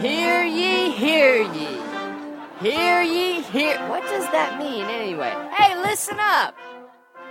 [0.00, 1.68] Hear ye, hear ye.
[2.60, 3.78] Hear ye, hear.
[3.88, 5.32] What does that mean anyway?
[5.52, 6.56] Hey, listen up.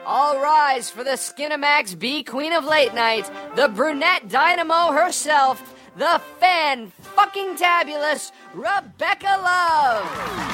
[0.05, 6.21] All rise for the Skinamax B Queen of Late Night, the brunette dynamo herself, the
[6.39, 10.53] fan fucking tabulous Rebecca Love.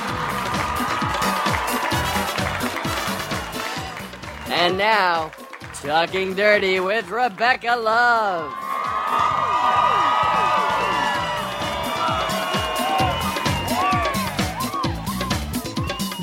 [4.52, 5.32] And now,
[5.82, 8.69] Talking Dirty with Rebecca Love.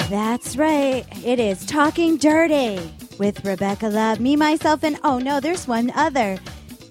[0.09, 1.05] That's right.
[1.25, 2.79] It is Talking Dirty
[3.19, 4.21] with Rebecca Love.
[4.21, 6.39] Me, myself, and oh no, there's one other.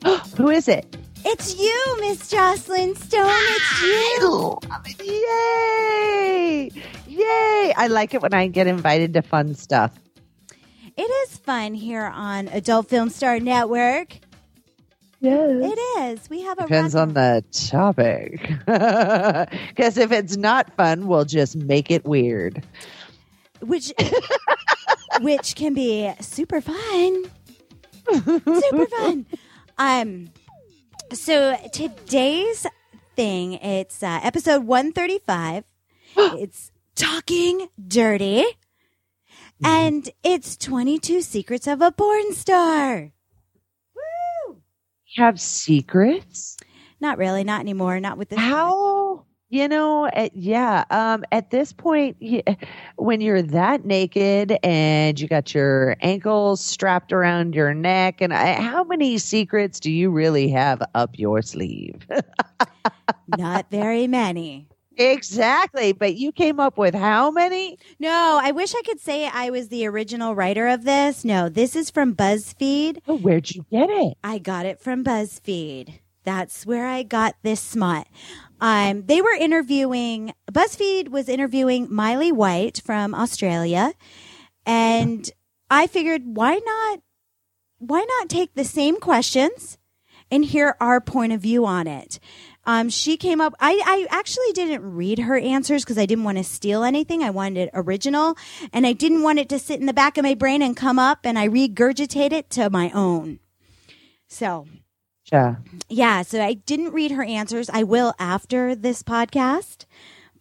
[0.37, 0.97] Who is it?
[1.23, 3.29] It's you, Miss Joclyn Stone.
[3.31, 3.81] It's
[5.01, 5.05] you.
[5.05, 6.71] Yay!
[7.07, 7.73] Yay!
[7.77, 9.97] I like it when I get invited to fun stuff.
[10.97, 14.17] It is fun here on Adult Film Star Network.
[15.21, 15.49] Yes.
[15.49, 15.79] It
[16.20, 16.29] is.
[16.29, 18.51] We have a Depends rather- on the topic.
[19.75, 22.63] Because if it's not fun, we'll just make it weird.
[23.68, 23.94] Which
[25.21, 27.26] which can be super fun.
[28.12, 29.26] super fun.
[29.77, 30.30] Um
[31.13, 32.66] so today's
[33.16, 35.63] thing it's uh, episode 135.
[36.18, 38.46] it's talking dirty.
[39.63, 43.13] And it's 22 secrets of a porn star.
[43.96, 44.62] Woo!
[45.16, 46.58] Have secrets?
[46.99, 48.40] Not really, not anymore, not with this.
[48.40, 49.24] How?
[49.49, 50.85] You know, at, yeah.
[50.90, 52.18] Um, at this point,
[52.96, 58.54] when you're that naked and you got your ankles strapped around your neck, and I,
[58.54, 62.07] how many secrets do you really have up your sleeve?
[63.37, 64.68] Not very many.
[64.97, 65.94] exactly.
[65.94, 67.78] But you came up with how many?
[68.00, 71.24] No, I wish I could say I was the original writer of this.
[71.24, 73.00] No, this is from BuzzFeed.
[73.07, 74.18] Oh, where'd you get it?
[74.24, 76.00] I got it from BuzzFeed.
[76.24, 78.07] That's where I got this smut.
[78.61, 83.94] Um, they were interviewing, BuzzFeed was interviewing Miley White from Australia.
[84.66, 85.30] And
[85.69, 87.02] I figured, why not,
[87.80, 89.78] why not take the same questions
[90.31, 92.19] and hear our point of view on it?
[92.68, 96.40] Um, she came up, I, I actually didn't read her answers because I didn't want
[96.40, 97.22] to steal anything.
[97.22, 98.35] I wanted it original
[98.74, 100.97] and I didn't want it to sit in the back of my brain and come
[100.97, 103.40] up and I regurgitate it to my own.
[104.28, 104.66] So
[105.31, 105.56] Yeah.
[105.90, 107.69] yeah, so I didn't read her answers.
[107.69, 109.86] I will after this podcast.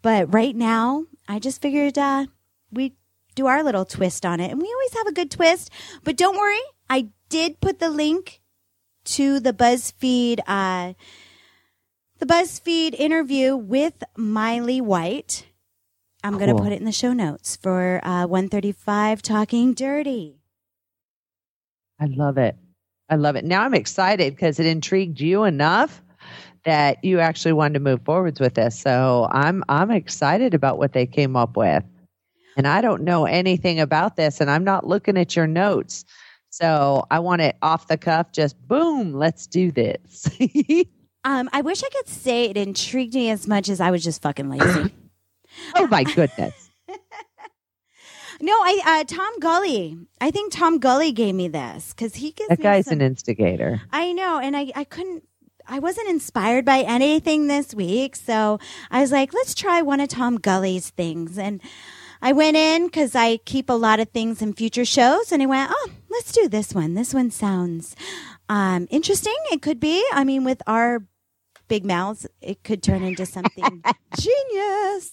[0.02, 2.26] But right now, I just figured uh,
[2.70, 2.94] we
[3.34, 4.50] do our little twist on it.
[4.50, 5.70] And we always have a good twist.
[6.02, 8.42] But don't worry, I did put the link
[9.04, 10.92] to the BuzzFeed uh,
[12.18, 15.46] the BuzzFeed interview with Miley White.
[16.22, 20.40] I'm going to put it in the show notes for uh, 135 Talking Dirty.
[22.00, 22.56] I love it.
[23.08, 23.44] I love it.
[23.44, 26.02] Now I'm excited because it intrigued you enough
[26.64, 28.78] that you actually wanted to move forwards with this.
[28.78, 31.84] So I'm I'm excited about what they came up with.
[32.56, 36.04] And I don't know anything about this and I'm not looking at your notes.
[36.50, 40.28] So I want it off the cuff, just boom, let's do this.
[41.24, 44.20] Um, I wish I could say it intrigued me as much as I was just
[44.20, 44.92] fucking lazy.
[45.74, 46.63] oh my goodness.
[48.44, 49.96] No, I uh, Tom Gully.
[50.20, 53.80] I think Tom Gully gave me this because he gives That guy's some- an instigator.
[53.90, 55.24] I know, and I I couldn't.
[55.66, 58.58] I wasn't inspired by anything this week, so
[58.90, 61.38] I was like, let's try one of Tom Gully's things.
[61.38, 61.62] And
[62.20, 65.46] I went in because I keep a lot of things in future shows, and I
[65.46, 66.92] went, oh, let's do this one.
[66.92, 67.96] This one sounds
[68.50, 69.36] um, interesting.
[69.52, 70.04] It could be.
[70.12, 71.06] I mean, with our
[71.66, 73.82] big mouths, it could turn into something
[74.20, 75.12] genius.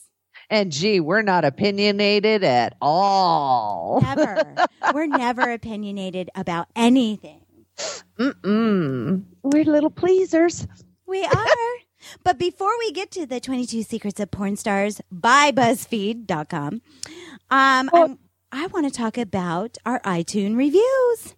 [0.52, 4.02] And gee, we're not opinionated at all.
[4.02, 4.56] Never.
[4.94, 7.40] We're never opinionated about anything.
[8.20, 9.24] Mm-mm.
[9.44, 10.68] We're little pleasers.
[11.08, 11.46] We are.
[12.26, 16.82] but before we get to the 22 Secrets of Porn Stars by BuzzFeed.com,
[17.50, 18.20] um, I'm,
[18.52, 21.36] I want to talk about our iTunes reviews.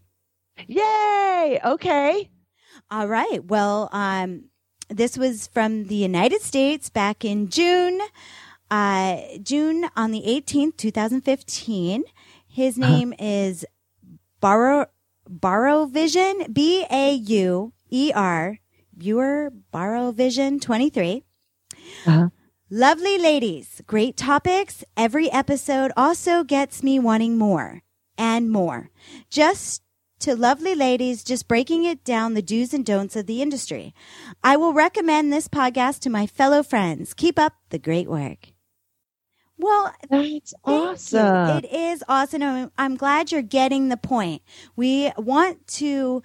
[0.67, 1.59] Yay!
[1.63, 2.31] Okay.
[2.89, 3.45] All right.
[3.45, 4.45] Well, um,
[4.89, 7.99] this was from the United States back in June,
[8.73, 12.03] uh, June on the 18th, 2015.
[12.47, 13.65] His name is
[14.39, 14.89] Bauer,
[15.29, 18.57] Bauer Vision, B A U E R,
[18.97, 21.23] viewer Bauer Vision 23.
[22.07, 22.29] Uh-huh.
[22.71, 24.83] Lovely ladies, great topics.
[24.97, 27.83] Every episode also gets me wanting more
[28.17, 28.89] and more.
[29.29, 29.83] Just
[30.21, 33.93] to lovely ladies just breaking it down the do's and don'ts of the industry.
[34.43, 37.13] I will recommend this podcast to my fellow friends.
[37.13, 38.52] Keep up the great work.
[39.57, 41.57] Well, That's awesome.
[41.57, 42.71] It is awesome.
[42.77, 44.41] I'm, glad you're getting the point.
[44.75, 46.23] We want to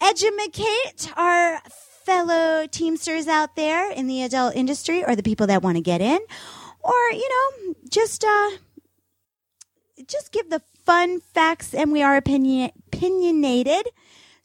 [0.00, 1.60] educate our
[2.04, 6.00] fellow Teamsters out there in the adult industry or the people that want to get
[6.00, 6.18] in,
[6.80, 8.50] or, you know, just, uh,
[10.06, 13.86] just give the fun facts and we are opinion, opinionated.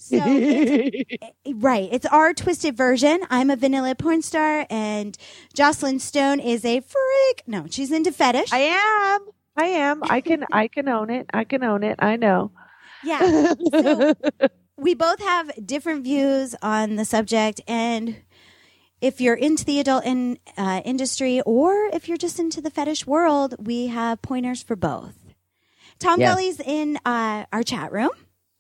[0.10, 1.90] So, it's- right.
[1.92, 3.20] It's our twisted version.
[3.30, 5.18] I'm a vanilla porn star and
[5.56, 7.44] Joclyn Stone is a freak.
[7.48, 8.52] No, she's into fetish.
[8.54, 9.28] I am.
[9.58, 10.04] I am.
[10.04, 10.46] I can.
[10.52, 11.26] I can own it.
[11.34, 11.96] I can own it.
[12.00, 12.52] I know.
[13.04, 13.54] yeah.
[13.72, 14.14] So
[14.78, 18.18] we both have different views on the subject and
[19.02, 23.06] if you're into the adult in, uh, industry or if you're just into the fetish
[23.08, 25.16] world, we have pointers for both.
[26.00, 26.20] Tom.
[26.20, 28.12] Gully's in uh, our chat room.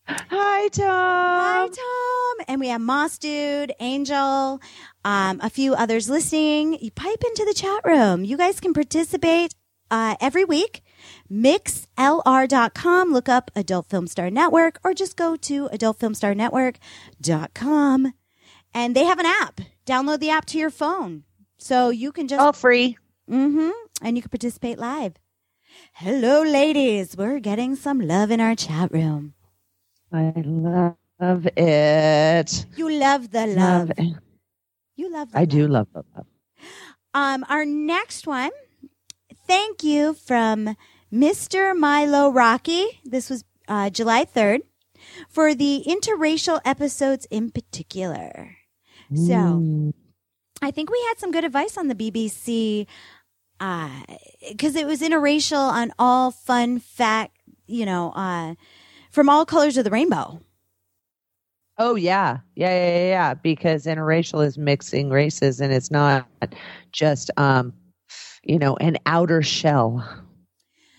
[0.08, 0.88] Hi, Tom.
[0.88, 2.46] Hi, Tom.
[2.48, 4.62] And we have Moss Dude, Angel,
[5.04, 6.78] um, a few others listening.
[6.82, 8.24] You pipe into the chat room.
[8.24, 9.54] You guys can participate
[9.92, 10.82] uh, every week.
[11.32, 13.12] MixLR.com.
[13.12, 18.14] Look up Adult Film Star Network or just go to AdultFilmStarNetwork.com.
[18.74, 19.62] And they have an app.
[19.86, 21.24] Download the app to your phone.
[21.58, 22.98] So you can just All free.
[23.30, 23.70] Mm-hmm.
[24.02, 25.14] And you can participate live.
[25.94, 27.18] Hello, ladies.
[27.18, 29.34] We're getting some love in our chat room.
[30.12, 32.66] I love it.
[32.76, 33.92] You love the love.
[33.98, 34.08] Love.
[34.96, 35.88] You love the I do love.
[35.96, 36.26] love love.
[37.14, 38.52] Um, our next one.
[39.48, 40.76] Thank you from
[41.14, 41.78] Mr.
[41.78, 43.02] Milo Rocky.
[43.06, 44.62] This was uh, July 3rd
[45.30, 48.58] for the interracial episodes in particular.
[49.14, 49.94] So Mm.
[50.62, 52.88] I think we had some good advice on the BBC
[54.50, 57.38] because it was interracial on all fun fact,
[57.68, 58.56] you know, uh,
[59.18, 60.40] from all colors of the rainbow.
[61.80, 63.34] Oh yeah, yeah, yeah, yeah, yeah.
[63.34, 66.28] Because interracial is mixing races, and it's not
[66.92, 67.74] just um,
[68.44, 70.08] you know, an outer shell.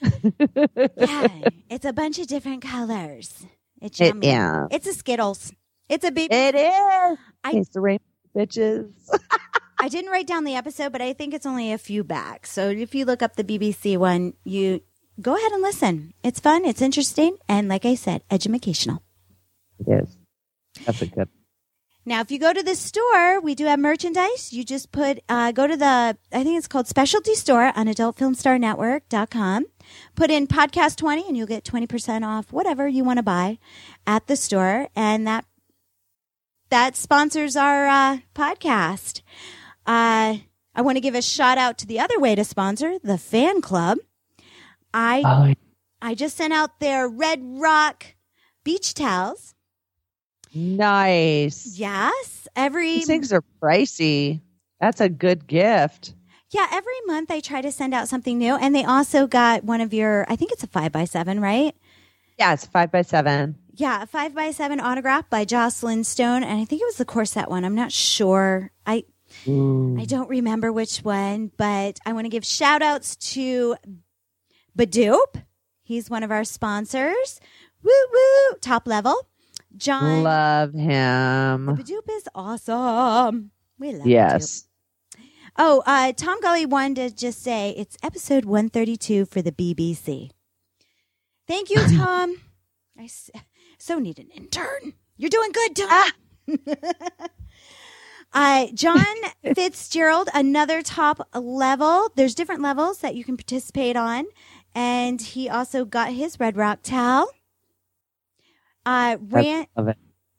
[0.02, 1.28] Yeah,
[1.70, 3.46] it's a bunch of different colors.
[3.80, 4.66] It's It- yeah.
[4.72, 5.52] It's a Skittles.
[5.88, 6.34] It's a baby.
[6.34, 7.18] It is.
[7.44, 8.02] I- it's the rainbow
[8.36, 8.90] bitches.
[9.78, 12.46] I didn't write down the episode, but I think it's only a few back.
[12.48, 14.80] So if you look up the BBC one, you
[15.20, 16.14] go ahead and listen.
[16.22, 19.02] It's fun, it's interesting, and like I said, educational.
[19.78, 20.16] It is.
[20.84, 21.28] That's a good.
[22.08, 24.50] Now, if you go to the store, we do have merchandise.
[24.50, 29.66] You just put, uh, go to the, I think it's called specialty store on adultfilmstarnetwork.com.
[30.14, 33.58] Put in podcast 20 and you'll get 20% off whatever you want to buy
[34.06, 34.88] at the store.
[34.96, 35.44] And that,
[36.70, 39.20] that sponsors our, uh, podcast.
[39.86, 40.38] Uh,
[40.74, 43.60] I want to give a shout out to the other way to sponsor the fan
[43.60, 43.98] club.
[44.94, 45.54] I, Oh,
[46.00, 48.06] I just sent out their Red Rock
[48.64, 49.54] beach towels.
[50.54, 51.78] nice.
[51.78, 52.48] Yes.
[52.56, 54.40] Every These things are pricey.
[54.80, 56.14] That's a good gift.
[56.50, 58.54] Yeah, every month I try to send out something new.
[58.56, 61.76] And they also got one of your, I think it's a five by seven, right?
[62.38, 63.56] Yeah, it's five by seven.
[63.74, 66.42] Yeah, a five by seven autograph by Joclyn Stone.
[66.44, 67.64] And I think it was the corset one.
[67.64, 68.70] I'm not sure.
[68.86, 69.04] I,
[69.46, 73.76] I don't remember which one, but I want to give shout outs to
[74.78, 75.42] Badoop.
[75.82, 77.40] He's one of our sponsors.
[77.82, 79.28] Woo woo, top level.
[79.76, 81.66] John Love him.
[81.76, 83.50] Badoop is awesome.
[83.78, 84.10] We love Badoop.
[84.10, 84.68] Yes.
[85.56, 90.30] Oh, uh, Tom Gully wanted to just say it's episode 132 for the BBC.
[91.48, 92.36] Thank you, Tom.
[92.98, 93.30] I s-
[93.78, 94.94] so need an intern.
[95.16, 96.10] You're doing good, Tom.
[98.32, 99.04] uh, John
[99.54, 102.10] Fitzgerald, another top level.
[102.14, 104.26] There's different levels that you can participate on.
[104.78, 107.28] And he also got his Red Rock towel.
[108.86, 109.66] Uh, Ran-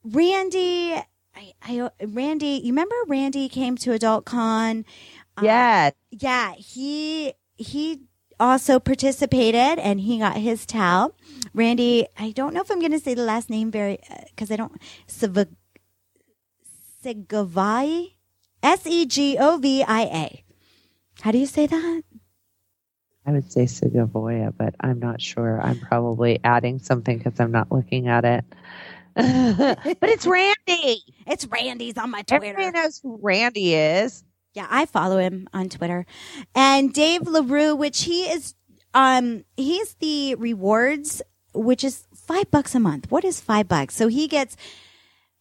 [0.02, 0.94] Randy,
[1.36, 4.86] I, I, Randy, you remember Randy came to Adult Con?
[5.36, 5.92] Uh, Yes.
[6.10, 8.00] Yeah, he he
[8.40, 11.14] also participated and he got his towel.
[11.52, 13.98] Randy, I don't know if I'm going to say the last name very
[14.30, 14.72] because I don't.
[17.02, 18.06] Segovia,
[18.62, 20.44] S E G O V I A.
[21.20, 22.02] How do you say that?
[23.26, 25.60] I would say Segovia, but I'm not sure.
[25.60, 28.44] I'm probably adding something because I'm not looking at it.
[29.14, 31.02] but it's Randy.
[31.26, 32.46] It's Randy's on my Twitter.
[32.46, 34.24] Everybody knows who Randy is.
[34.54, 36.06] Yeah, I follow him on Twitter.
[36.54, 38.54] And Dave LaRue, which he is
[38.94, 41.22] um he's the rewards,
[41.52, 43.10] which is five bucks a month.
[43.10, 43.94] What is five bucks?
[43.94, 44.56] So he gets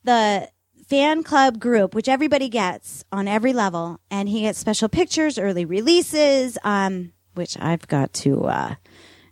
[0.03, 0.50] the
[0.88, 5.65] fan club group, which everybody gets on every level, and he gets special pictures, early
[5.65, 8.75] releases, um, which I've got to uh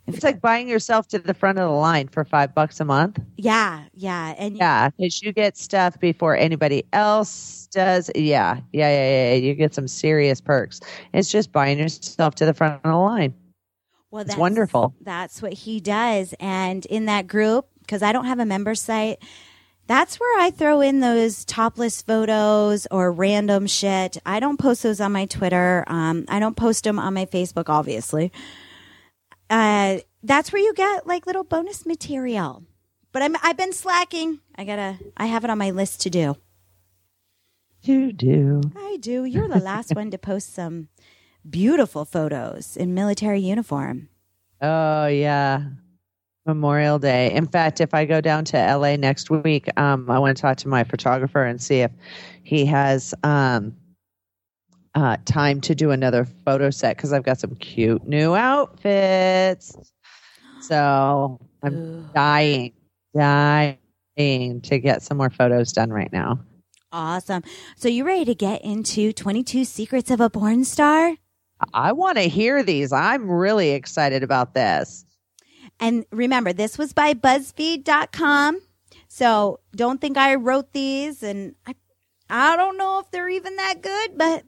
[0.07, 3.19] It's like buying yourself to the front of the line for five bucks a month.
[3.35, 4.33] yeah, yeah.
[4.39, 8.09] And Yeah, because you get stuff before anybody else does.
[8.15, 9.33] Yeah, yeah, yeah, yeah.
[9.35, 10.79] You get some serious perks.
[11.13, 13.33] It's just buying yourself to the front of the line.
[14.09, 14.95] Well, It's wonderful.
[15.01, 16.33] That's what he does.
[16.39, 19.19] And in that group, because I don't have a member site,
[19.87, 24.17] That's where I throw in those topless photos or random shit.
[24.25, 25.85] I don't post those on my Twitter.
[25.87, 28.31] Um, I don't post them on my Facebook, obviously.
[29.49, 32.63] Uh, that's where you get like little bonus material.
[33.13, 34.41] But I'm, I've been slacking.
[34.55, 36.35] I gotta, I have it on my list to do.
[37.83, 38.61] You do.
[38.75, 39.23] I do.
[39.23, 40.89] You're the last one to post some
[41.49, 44.09] beautiful photos in military uniform.
[44.59, 45.65] Oh yeah.
[46.47, 47.31] Memorial Day.
[47.33, 50.57] In fact, if I go down to LA next week, um, I want to talk
[50.57, 51.91] to my photographer and see if
[52.43, 53.75] he has um,
[54.95, 59.77] uh, time to do another photo set because I've got some cute new outfits.
[60.61, 62.73] So I'm dying,
[63.13, 63.77] dying
[64.63, 66.39] to get some more photos done right now.
[66.91, 67.43] Awesome.
[67.75, 71.15] So you ready to get into 22 Secrets of a Porn Star?
[71.73, 72.93] I want to hear these.
[72.93, 75.05] I'm really excited about this.
[75.79, 78.59] And remember, this was by BuzzFeed.com.
[79.07, 81.75] So don't think I wrote these and I,
[82.29, 84.43] I don't know if they're even that good, but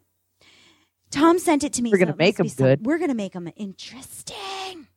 [1.12, 1.92] Tom sent it to me.
[1.92, 2.86] We're gonna so make must 'em be some- good.
[2.86, 4.88] We're going to make them interesting.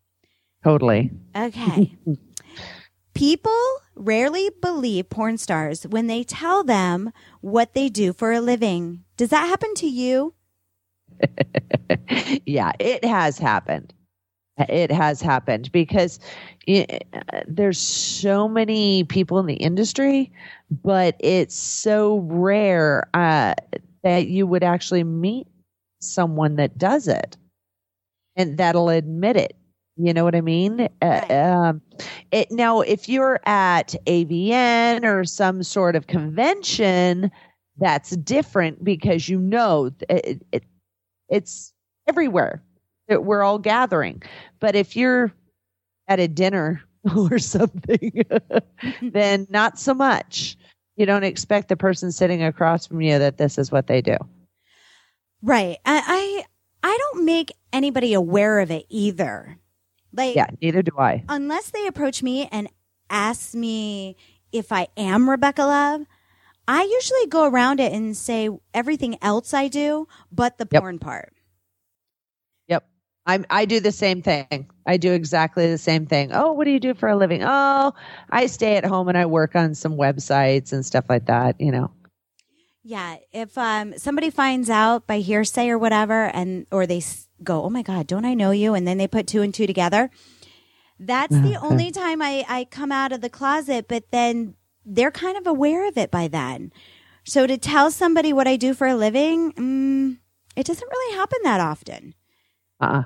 [0.65, 1.11] Totally.
[1.37, 1.97] Okay.
[3.15, 9.05] People rarely believe porn stars when they tell them what they do for a living.
[9.17, 10.35] Does that happen to you?
[12.47, 13.93] yeah, it has happened.
[14.59, 16.21] It has happened because
[16.67, 17.07] it,
[17.49, 20.31] there's so many people in the industry,
[20.71, 23.55] but it's so rare uh,
[24.03, 25.47] that you would actually meet
[26.01, 27.37] someone that does it
[28.37, 29.57] and that'll admit it.
[29.97, 30.81] You know what I mean?
[30.81, 31.31] Uh, Right.
[31.31, 31.83] um,
[32.31, 37.31] it now, if you're at AVN or some sort of convention,
[37.79, 40.65] that's different because you know it, it,
[41.29, 41.73] it's
[42.09, 42.63] everywhere
[43.09, 44.23] that we're all gathering.
[44.61, 45.33] But if you're
[46.09, 46.83] at a dinner
[47.17, 48.25] or something,
[49.03, 50.57] then not so much.
[50.97, 54.17] You don't expect the person sitting across from you that this is what they do.
[55.43, 55.79] Right.
[55.85, 56.45] I,
[56.85, 59.57] I, I don't make anybody aware of it either.
[60.13, 61.25] Like, Yeah, neither do I.
[61.29, 62.69] unless they approach me and
[63.09, 64.17] ask me
[64.53, 66.03] if I am Rebecca Love,
[66.69, 70.81] I usually go around it and say everything else I do, but the Yep.
[70.83, 71.33] porn part.
[73.25, 74.69] I'm, I do the same thing.
[74.87, 76.33] I do exactly the same thing.
[76.33, 77.43] Oh, what do you do for a living?
[77.45, 77.95] Oh,
[78.31, 81.71] I stay at home and I work on some websites and stuff like that, you
[81.71, 81.91] know.
[82.85, 87.01] Yeah, if um somebody finds out by hearsay or whatever, and or they
[87.45, 89.69] go, "Oh my God, don't I know you?" and then they put two and two
[89.69, 90.11] together,
[90.99, 93.87] that's the only time I I come out of the closet.
[93.87, 96.73] But then they're kind of aware of it by then.
[97.23, 100.19] So to tell somebody what I do for a living, mm,
[100.57, 102.15] it doesn't really happen that often.
[102.83, 103.05] Uh-uh.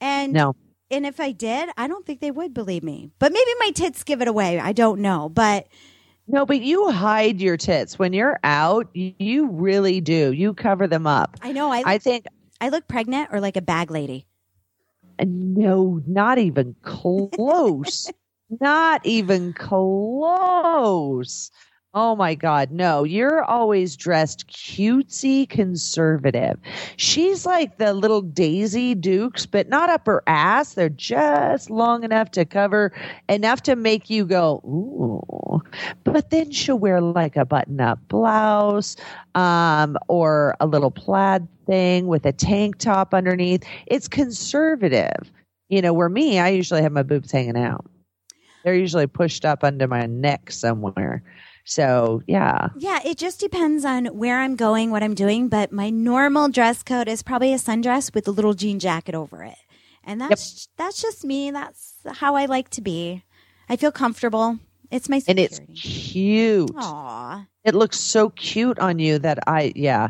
[0.00, 0.54] And No.
[0.90, 3.10] and if I did, I don't think they would believe me.
[3.18, 4.58] But maybe my tits give it away.
[4.60, 5.28] I don't know.
[5.28, 5.66] But
[6.28, 8.88] No, but you hide your tits when you're out.
[8.94, 10.32] You, you really do.
[10.32, 11.36] You cover them up.
[11.42, 12.26] I know I I think
[12.60, 14.26] I look pregnant or like a bag lady.
[15.18, 18.10] Uh, no, not even close.
[18.60, 21.50] not even close.
[21.92, 23.02] Oh my God, no.
[23.02, 26.56] You're always dressed cutesy conservative.
[26.96, 30.74] She's like the little Daisy Dukes, but not up her ass.
[30.74, 32.92] They're just long enough to cover,
[33.28, 35.60] enough to make you go, ooh.
[36.04, 38.96] But then she'll wear like a button up blouse
[39.34, 43.64] um, or a little plaid thing with a tank top underneath.
[43.86, 45.32] It's conservative.
[45.68, 47.84] You know, where me, I usually have my boobs hanging out.
[48.62, 51.24] They're usually pushed up under my neck somewhere.
[51.70, 52.70] So, yeah.
[52.76, 56.82] Yeah, it just depends on where I'm going, what I'm doing, but my normal dress
[56.82, 59.54] code is probably a sundress with a little jean jacket over it.
[60.02, 61.52] And that's that's just me.
[61.52, 63.22] That's how I like to be.
[63.68, 64.58] I feel comfortable.
[64.90, 65.80] It's my And it's security.
[65.80, 66.70] cute.
[66.76, 67.46] Aw.
[67.62, 70.08] It looks so cute on you that I, yeah,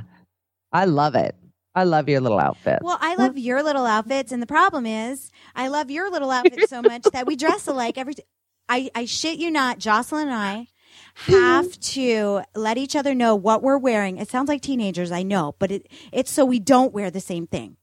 [0.73, 1.35] I love it.
[1.75, 2.79] I love your little outfit.
[2.81, 6.71] Well, I love your little outfits, and the problem is, I love your little outfit
[6.71, 8.15] so much that we dress alike every.
[8.15, 8.23] T-
[8.69, 10.69] I I shit you not, Joclyn and I
[11.15, 14.19] have to let each other know what we're wearing.
[14.19, 17.47] It sounds like teenagers, I know, but it it's so we don't wear the same
[17.47, 17.77] thing.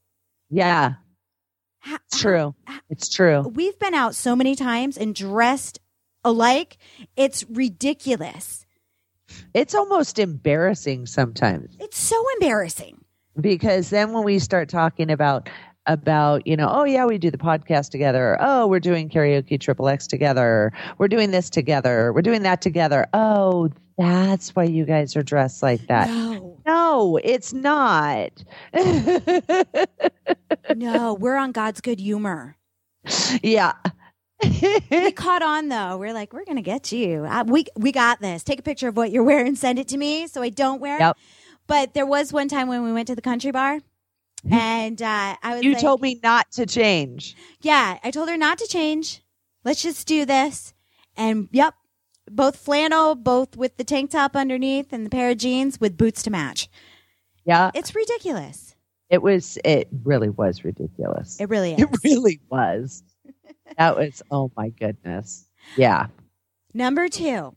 [0.50, 0.94] yeah,
[1.86, 2.54] it's true.
[2.90, 3.42] It's true.
[3.42, 5.78] We've been out so many times and dressed
[6.24, 6.76] alike.
[7.16, 8.66] It's ridiculous.
[9.54, 13.04] It's almost embarrassing sometimes It's so embarrassing.
[13.40, 15.48] because then when we start talking about
[15.88, 19.88] about you know oh yeah we do the podcast together oh we're doing karaoke triple
[19.88, 25.16] x together we're doing this together we're doing that together oh that's why you guys
[25.16, 28.30] are dressed like that No, no it's not
[30.76, 32.56] no, we're on God's good humor.
[33.42, 33.72] yeah
[34.92, 35.96] we caught on though.
[35.96, 37.24] We're like, we're gonna get you.
[37.28, 38.44] Uh, we we got this.
[38.44, 40.96] Take a picture of what you're wearing, send it to me, so I don't wear
[41.00, 41.16] Yep.
[41.16, 41.22] it.
[41.66, 43.80] But there was one time when we went to the country bar,
[44.50, 47.36] and uh, I was you like, told me not to change.
[47.60, 49.22] yeah, I told her not to change.
[49.64, 50.72] Let's just do this.
[51.16, 51.74] And yep,
[52.30, 56.22] both flannel, both with the tank top underneath and the pair of jeans with boots
[56.24, 56.68] to match.
[57.44, 57.70] Yeah.
[57.74, 58.76] It's ridiculous.
[59.10, 61.40] It was, it really was ridiculous.
[61.40, 61.80] It really is.
[61.80, 63.02] It really was.
[63.78, 65.48] that was, oh my goodness.
[65.76, 66.06] Yeah.
[66.74, 67.56] Number two,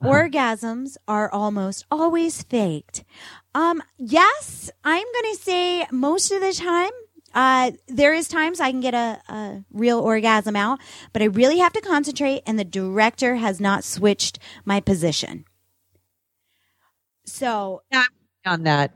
[0.00, 0.08] Uh-huh.
[0.08, 3.04] orgasms are almost always faked.
[3.54, 6.90] Um, yes, I'm going to say most of the time.
[7.32, 10.78] Uh, there is times I can get a, a real orgasm out,
[11.12, 15.44] but I really have to concentrate and the director has not switched my position.
[17.26, 17.82] So
[18.46, 18.94] On that.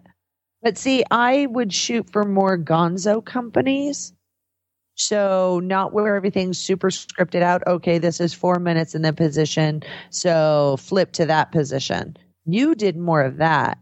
[0.62, 4.12] But see, I would shoot for more gonzo companies.
[4.94, 7.62] So not where everything's super scripted out.
[7.66, 9.82] Okay, this is four minutes in the position.
[10.10, 12.16] So flip to that position.
[12.44, 13.78] You did more of that.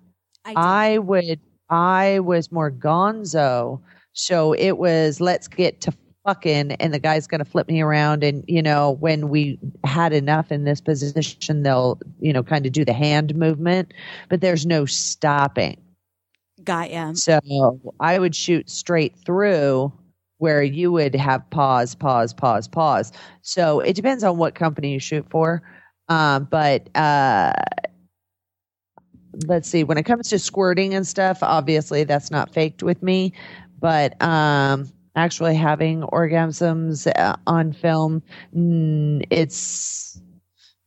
[0.46, 0.92] I.
[0.94, 3.80] I would I was more gonzo.
[4.12, 5.92] So it was let's get to
[6.26, 10.50] fucking and the guy's gonna flip me around and you know, when we had enough
[10.52, 13.92] in this position they'll, you know, kind of do the hand movement,
[14.28, 15.76] but there's no stopping.
[16.64, 17.12] got ya.
[17.14, 17.40] So
[18.00, 19.92] I would shoot straight through
[20.38, 23.12] where you would have pause, pause, pause, pause.
[23.42, 25.62] So it depends on what company you shoot for.
[26.08, 27.52] Um, but uh,
[29.46, 33.32] let's see, when it comes to squirting and stuff, obviously that's not faked with me.
[33.78, 38.22] But um, actually having orgasms uh, on film,
[39.30, 40.20] it's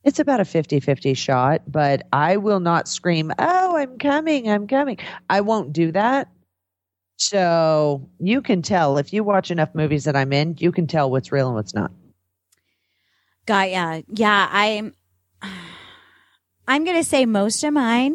[0.02, 4.96] it's about a 50-50 shot but i will not scream oh i'm coming i'm coming
[5.28, 6.30] i won't do that
[7.18, 11.10] so you can tell if you watch enough movies that i'm in you can tell
[11.10, 11.92] what's real and what's not
[13.48, 14.02] ya.
[14.08, 14.94] Yeah, I'm.
[16.68, 18.14] I'm gonna say most of mine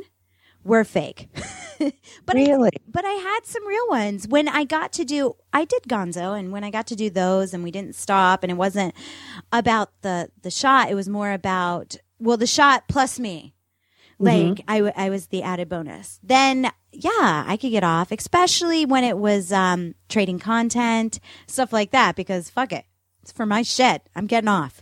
[0.66, 1.30] were fake,
[2.26, 5.36] but I, but I had some real ones when I got to do.
[5.54, 8.51] I did Gonzo, and when I got to do those, and we didn't stop, and
[8.51, 8.94] it wasn't
[9.54, 10.90] about the the shot.
[10.92, 13.54] It was more about well, the shot plus me.
[14.18, 16.20] Like I, w- I was the added bonus.
[16.24, 21.92] Then yeah, I could get off, especially when it was um, trading content, stuff like
[21.92, 22.16] that.
[22.16, 22.86] Because fuck it,
[23.22, 24.01] it's for my shit.
[24.16, 24.82] I'm getting off.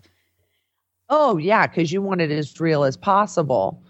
[1.10, 3.84] oh yeah because you want it as real as possible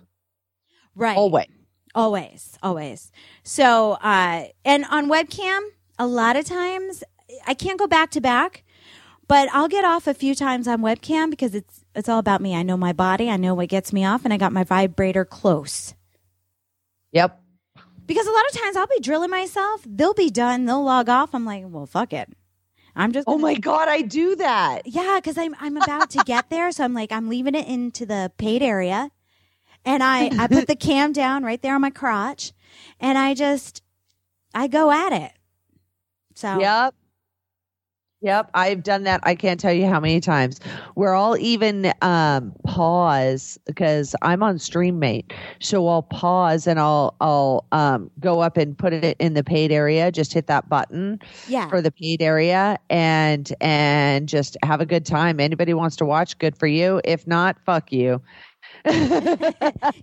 [0.96, 1.18] Right.
[1.18, 1.48] always
[1.96, 3.12] Always, always.
[3.44, 5.62] So, uh, and on webcam,
[6.00, 7.04] a lot of times
[7.46, 8.64] I can't go back to back,
[9.28, 12.56] but I'll get off a few times on webcam because it's it's all about me.
[12.56, 15.24] I know my body, I know what gets me off, and I got my vibrator
[15.24, 15.94] close.
[17.12, 17.40] yep
[18.08, 21.36] Because a lot of times I'll be drilling myself, they'll be done, they'll log off.
[21.36, 22.28] I'm like, well, fuck it.
[22.96, 26.24] I'm just oh gonna- my god i do that yeah, because I'm I'm about to
[26.26, 29.12] get there, so I'm like I'm leaving it into the paid area,
[29.86, 32.54] and I I put the cam down right there on my crotch,
[33.00, 33.82] and I just
[34.54, 35.32] I go at it.
[36.36, 36.96] So Yep.
[38.24, 39.20] Yep, I've done that.
[39.24, 40.62] I can't tell you how many times.
[40.94, 47.66] Where I'll even um, pause because I'm on Streamate, so I'll pause and I'll I'll
[47.74, 50.10] um, go up and put it in the paid area.
[50.10, 51.20] Just hit that button
[51.50, 55.42] yeah, for the paid area and and just have a good time.
[55.42, 57.02] Anybody wants to watch, good for you.
[57.04, 58.22] If not, fuck you.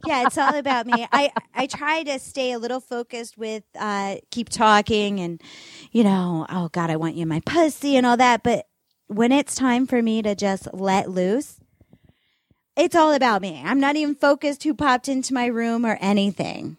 [0.06, 1.06] yeah, it's all about me.
[1.12, 5.40] I I try to stay a little focused with uh, keep talking and
[5.92, 8.66] you know, oh God, I want you in my pussy and all that, but
[9.06, 11.56] when it's time for me to just let loose.
[12.76, 13.60] It's all about me.
[13.62, 16.78] I'm not even focused who popped into my room or anything.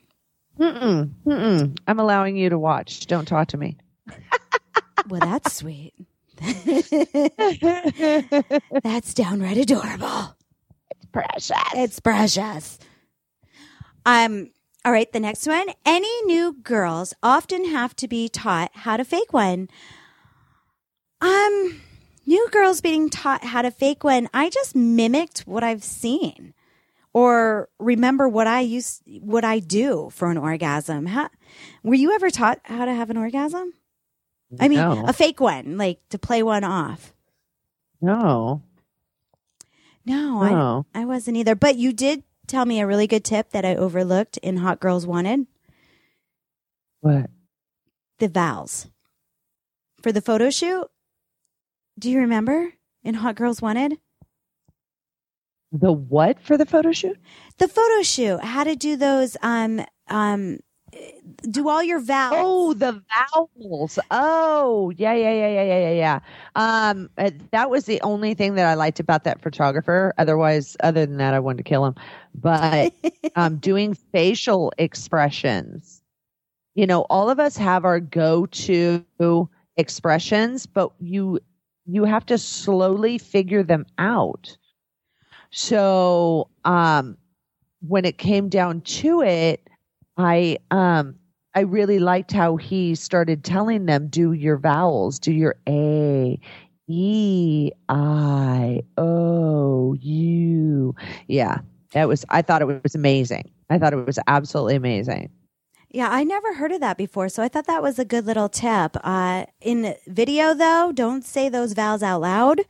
[0.57, 1.77] Mm-mm, mm-mm.
[1.87, 3.05] I'm allowing you to watch.
[3.07, 3.77] Don't talk to me.
[5.09, 5.93] Well, that's sweet.
[8.83, 10.35] that's downright adorable.
[11.11, 11.51] Precious.
[11.75, 12.79] It's precious.
[14.05, 14.49] Um,
[14.83, 15.67] all right, the next one.
[15.85, 19.69] Any new girls often have to be taught how to fake one.
[21.21, 21.81] Um,
[22.25, 24.27] new girls being taught how to fake one.
[24.33, 26.53] I just mimicked what I've seen
[27.13, 31.05] or remember what I used, what I do for an orgasm.
[31.07, 31.29] How,
[31.83, 33.73] were you ever taught how to have an orgasm?
[34.59, 35.05] I mean, No.
[35.05, 37.13] a fake one, like to play one off.
[38.01, 38.63] no.
[40.05, 40.85] No, I, No.
[40.93, 41.55] I wasn't either.
[41.55, 45.05] But you did tell me a really good tip that I overlooked in Hot Girls
[45.05, 45.47] Wanted
[47.01, 47.29] What?
[48.19, 48.87] the vows
[50.01, 50.87] for the photo shoot.
[51.99, 53.97] Do you remember in Hot Girls Wanted?
[55.71, 57.17] The what for the photo shoot?
[57.57, 60.59] The photo shoot, how to do those, um, um,
[61.49, 62.35] do all your vowels.
[62.43, 63.99] Oh, the vowels.
[64.11, 66.19] Oh, yeah, yeah, yeah, yeah, yeah, yeah, yeah.
[66.55, 70.13] Um, uh, that was the only thing that I liked about that photographer.
[70.17, 71.95] Otherwise, other than that, I wanted to kill him.
[72.35, 72.93] But
[73.35, 76.01] um, doing facial expressions,
[76.75, 81.39] you know, all of us have our go-to expressions, but you
[81.87, 84.55] you have to slowly figure them out.
[85.49, 87.17] So, um,
[87.81, 89.67] when it came down to it,
[90.21, 91.15] I um
[91.53, 96.39] I really liked how he started telling them do your vowels, do your A,
[96.87, 100.95] E, I, O, U.
[101.27, 101.59] Yeah.
[101.93, 103.51] That was I thought it was amazing.
[103.69, 105.29] I thought it was absolutely amazing.
[105.93, 108.47] Yeah, I never heard of that before, so I thought that was a good little
[108.47, 108.95] tip.
[109.03, 112.61] Uh, in video, though, don't say those vowels out loud,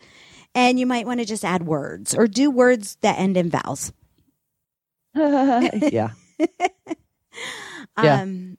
[0.56, 3.94] and you might want to just add words or do words that end in vowels.
[5.16, 6.12] yeah.
[8.02, 8.22] Yeah.
[8.22, 8.58] Um,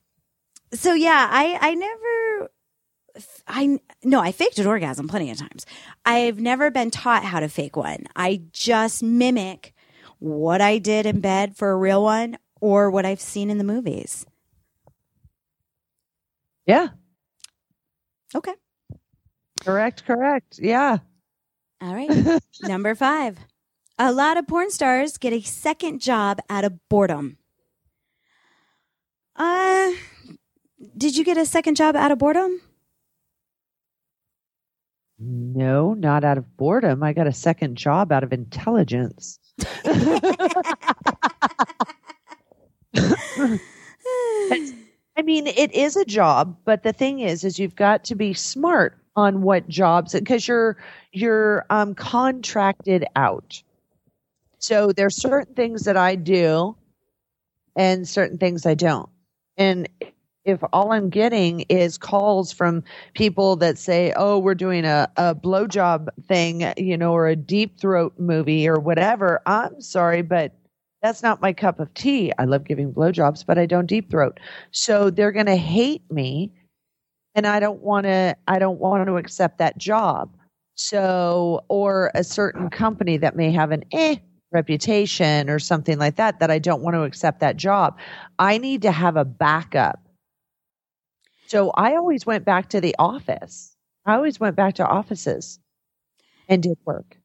[0.72, 2.50] so yeah, I I never
[3.46, 5.66] I no, I faked an orgasm plenty of times.
[6.04, 8.06] I've never been taught how to fake one.
[8.16, 9.74] I just mimic
[10.18, 13.64] what I did in bed for a real one or what I've seen in the
[13.64, 14.24] movies.
[16.66, 16.88] Yeah.
[18.34, 18.54] Okay.
[19.60, 20.58] Correct, correct.
[20.60, 20.98] Yeah.
[21.80, 22.40] All right.
[22.62, 23.38] Number 5.
[23.98, 27.36] A lot of porn stars get a second job out of boredom.
[29.36, 29.92] Uh,
[30.96, 32.60] did you get a second job out of boredom?
[35.18, 37.02] No, not out of boredom.
[37.02, 39.38] I got a second job out of intelligence.
[45.16, 48.34] I mean, it is a job, but the thing is, is you've got to be
[48.34, 50.76] smart on what jobs because you're
[51.12, 53.62] you're um, contracted out.
[54.58, 56.76] So there's certain things that I do,
[57.76, 59.08] and certain things I don't.
[59.58, 59.88] And
[60.44, 62.82] if all I'm getting is calls from
[63.14, 67.78] people that say, "Oh, we're doing a a blowjob thing," you know, or a deep
[67.78, 70.52] throat movie or whatever, I'm sorry, but
[71.02, 72.32] that's not my cup of tea.
[72.38, 74.40] I love giving blowjobs, but I don't deep throat.
[74.72, 76.52] So they're going to hate me,
[77.34, 78.36] and I don't want to.
[78.48, 80.36] I don't want to accept that job.
[80.76, 84.16] So, or a certain company that may have an eh
[84.52, 87.98] reputation or something like that, that I don't want to accept that job.
[88.38, 90.00] I need to have a backup.
[91.46, 93.76] So I always went back to the office.
[94.06, 95.58] I always went back to offices
[96.48, 97.18] and did work.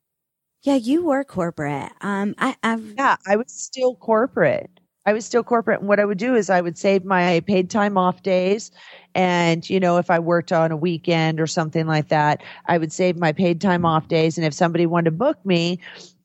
[0.64, 1.92] Yeah, you were corporate.
[2.02, 4.70] Um, I, I've yeah, I was still corporate.
[5.06, 5.80] I was still corporate.
[5.80, 8.72] And what I would do is I would save my paid time off days.
[9.16, 12.92] And, you know, if I worked on a weekend or something like that, I would
[12.92, 14.38] save my paid time off days.
[14.38, 15.80] And if somebody wanted to book me,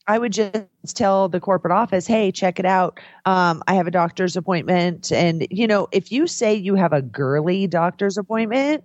[0.06, 2.98] I would just tell the corporate office, hey, check it out.
[3.24, 5.12] Um, I have a doctor's appointment.
[5.12, 8.84] And, you know, if you say you have a girly doctor's appointment,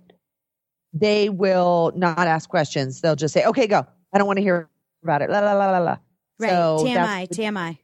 [0.92, 3.00] they will not ask questions.
[3.00, 3.86] They'll just say, okay, go.
[4.12, 4.68] I don't want to hear
[5.02, 5.30] about it.
[5.30, 5.96] La, la, la, la, la.
[6.38, 6.50] right.
[6.50, 7.78] So TMI, TMI.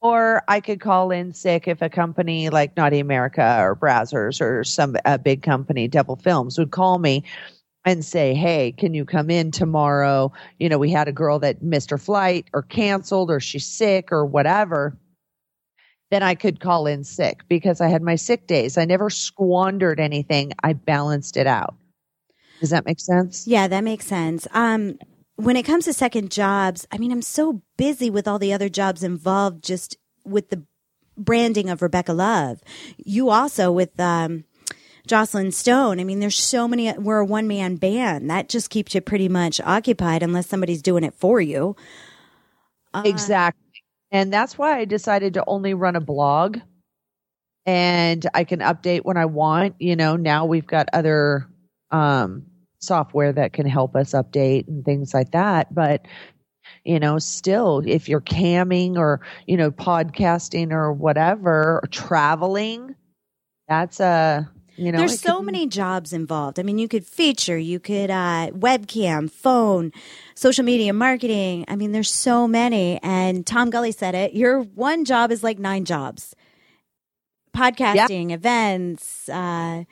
[0.00, 4.64] Or I could call in sick if a company like Naughty America or Brazzers or
[4.64, 7.22] some a big company, Devil Films, would call me
[7.84, 10.32] and say, "Hey, can you come in tomorrow?
[10.58, 14.12] You know, we had a girl that missed her flight or canceled or she's sick
[14.12, 14.96] or whatever."
[16.10, 18.76] Then I could call in sick because I had my sick days.
[18.76, 20.52] I never squandered anything.
[20.62, 21.74] I balanced it out.
[22.60, 23.46] Does that make sense?
[23.46, 24.46] Yeah, that makes sense.
[24.52, 24.98] Um,
[25.36, 28.68] when it comes to second jobs, I mean, I'm so busy with all the other
[28.68, 30.62] jobs involved just with the
[31.16, 32.60] branding of Rebecca Love.
[32.98, 34.44] You also with um,
[35.08, 36.00] Joclyn Stone.
[36.00, 36.92] I mean, there's so many.
[36.92, 38.30] We're a one man band.
[38.30, 41.76] That just keeps you pretty much occupied unless somebody's doing it for you.
[42.94, 43.58] Uh, Exactly.
[44.10, 46.58] And that's why I decided to only run a blog
[47.64, 49.76] and I can update when I want.
[49.78, 51.48] You know, now we've got other
[51.90, 52.44] um,
[52.78, 55.74] software that can help us update and things like that.
[55.74, 56.06] But,
[56.84, 62.94] you know, still, if you're camming or, you know, podcasting or whatever, or traveling,
[63.66, 66.58] that's a, you know, There's so could many jobs involved.
[66.58, 69.92] I mean, you could feature, you could uh, webcam, phone,
[70.34, 71.64] social media marketing.
[71.68, 72.98] I mean, there's so many.
[73.02, 74.32] And Tom Gully said it.
[74.34, 76.34] Your one job is like nine jobs.
[77.56, 79.84] Podcasting, events, uh,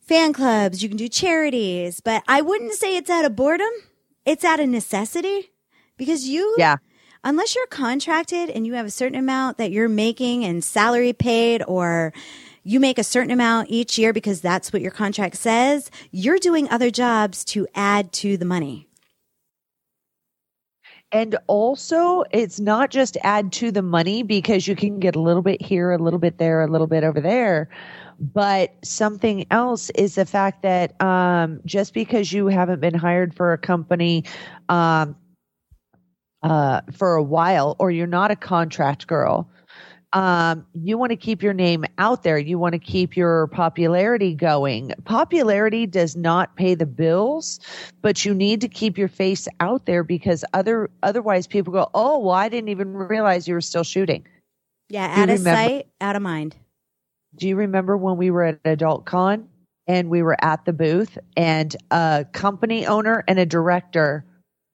[0.00, 0.82] fan clubs.
[0.82, 3.70] You can do charities, but I wouldn't say it's out of boredom.
[4.26, 5.50] It's out of necessity
[5.96, 6.76] because you Yeah.
[7.22, 11.62] unless you're contracted and you have a certain amount that you're making and salary paid
[11.66, 12.12] or
[12.64, 16.68] you make a certain amount each year because that's what your contract says, you're doing
[16.70, 18.88] other jobs to add to the money.
[21.14, 25.42] and also it's not just add to the money because you can get a little
[25.42, 27.68] bit here, a little bit there, a little bit over there.
[28.18, 33.52] But something else is the fact that um, just because you haven't been hired for
[33.52, 34.24] a company
[34.68, 35.14] um,
[36.42, 39.48] uh, for a while, or you're not a contract girl,
[40.14, 42.38] um, you want to keep your name out there.
[42.38, 44.92] You want to keep your popularity going.
[45.04, 47.58] Popularity does not pay the bills,
[48.00, 52.20] but you need to keep your face out there because other otherwise people go, "Oh,
[52.20, 54.24] well, I didn't even realize you were still shooting."
[54.88, 56.54] Yeah, out of remember, sight, out of mind.
[57.34, 59.48] Do you remember when we were at Adult Con
[59.88, 64.24] and we were at the booth and a company owner and a director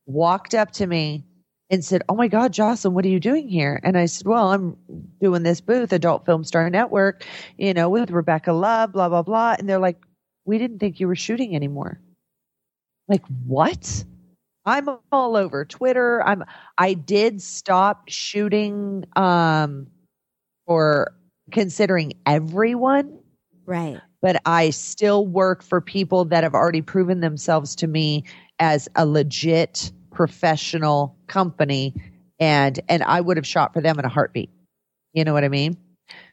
[0.05, 1.24] walked up to me
[1.71, 3.81] and said, Oh my God, Joclyn, what are you doing here?
[3.85, 4.77] And I said, Well, I'm
[5.21, 7.25] doing this booth, Adult Film Star Network,
[7.57, 9.57] you know, with Rebecca Love, blah, blah, blah.
[9.59, 9.99] And they're like,
[10.45, 12.01] We didn't think you were shooting anymore.
[13.09, 14.05] Like, what?
[14.67, 16.23] I'm all over Twitter.
[16.23, 16.45] I'm
[16.77, 19.87] I did stop shooting um
[20.67, 21.15] for
[21.51, 23.19] considering everyone.
[23.65, 24.01] Right.
[24.23, 28.25] But I still work for people that have already proven themselves to me
[28.59, 31.95] as a legit professional company
[32.39, 34.51] and and I would have shot for them in a heartbeat.
[35.15, 35.79] You know what I mean?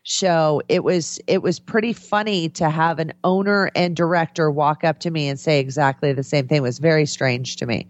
[0.04, 5.00] So it was it was pretty funny to have an owner and director walk up
[5.00, 6.58] to me and say exactly the same thing.
[6.58, 7.88] It was very strange to me.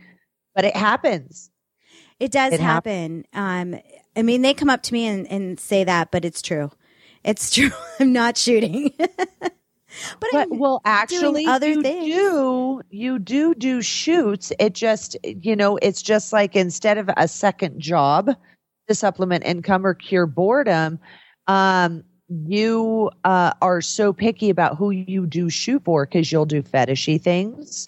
[0.54, 1.50] But it happens.
[2.20, 3.26] It does it happen.
[3.34, 3.80] um
[4.16, 6.70] I mean they come up to me and, and say that, but it's true.
[7.24, 7.72] It's true.
[8.00, 8.94] I'm not shooting.
[10.20, 12.06] but, but well, actually, other you things.
[12.06, 14.52] do you do do shoots.
[14.60, 18.32] It just you know it's just like instead of a second job
[18.88, 21.00] to supplement income or cure boredom,
[21.48, 26.62] um, you uh, are so picky about who you do shoot for because you'll do
[26.62, 27.88] fetishy things.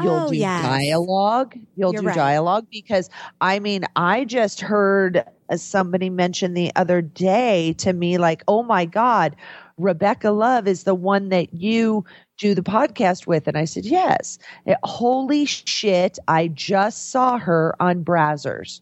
[0.00, 0.64] You'll oh, do yes.
[0.64, 1.56] dialogue.
[1.76, 2.16] You'll You're do right.
[2.16, 5.24] dialogue because I mean, I just heard
[5.56, 9.34] somebody mention the other day to me, like, oh my God,
[9.78, 12.04] Rebecca Love is the one that you
[12.38, 13.48] do the podcast with.
[13.48, 14.38] And I said, yes.
[14.84, 16.18] Holy shit.
[16.28, 18.80] I just saw her on Brazzers.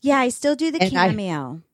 [0.00, 1.62] Yeah, I still do the and cameo.
[1.62, 1.65] I,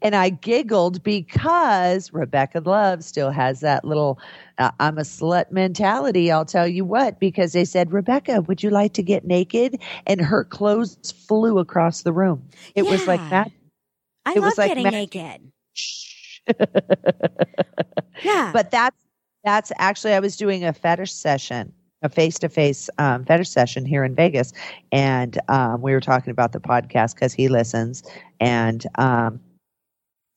[0.00, 4.18] and I giggled because Rebecca Love still has that little
[4.58, 6.30] uh, I'm a slut mentality.
[6.30, 9.80] I'll tell you what, because they said, Rebecca, would you like to get naked?
[10.06, 12.46] And her clothes flew across the room.
[12.74, 12.90] It yeah.
[12.90, 13.50] was like that.
[14.24, 15.40] I it love was like getting naked.
[18.22, 18.50] yeah.
[18.52, 18.96] But that's
[19.44, 24.04] that's actually I was doing a fetish session, a face to face fetish session here
[24.04, 24.52] in Vegas,
[24.92, 28.04] and um, we were talking about the podcast because he listens,
[28.38, 29.40] and um,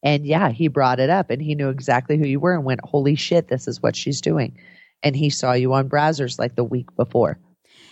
[0.05, 2.79] and yeah, he brought it up, and he knew exactly who you were, and went,
[2.85, 4.55] "Holy shit, this is what she's doing,"
[5.03, 7.39] and he saw you on Brazzers like the week before.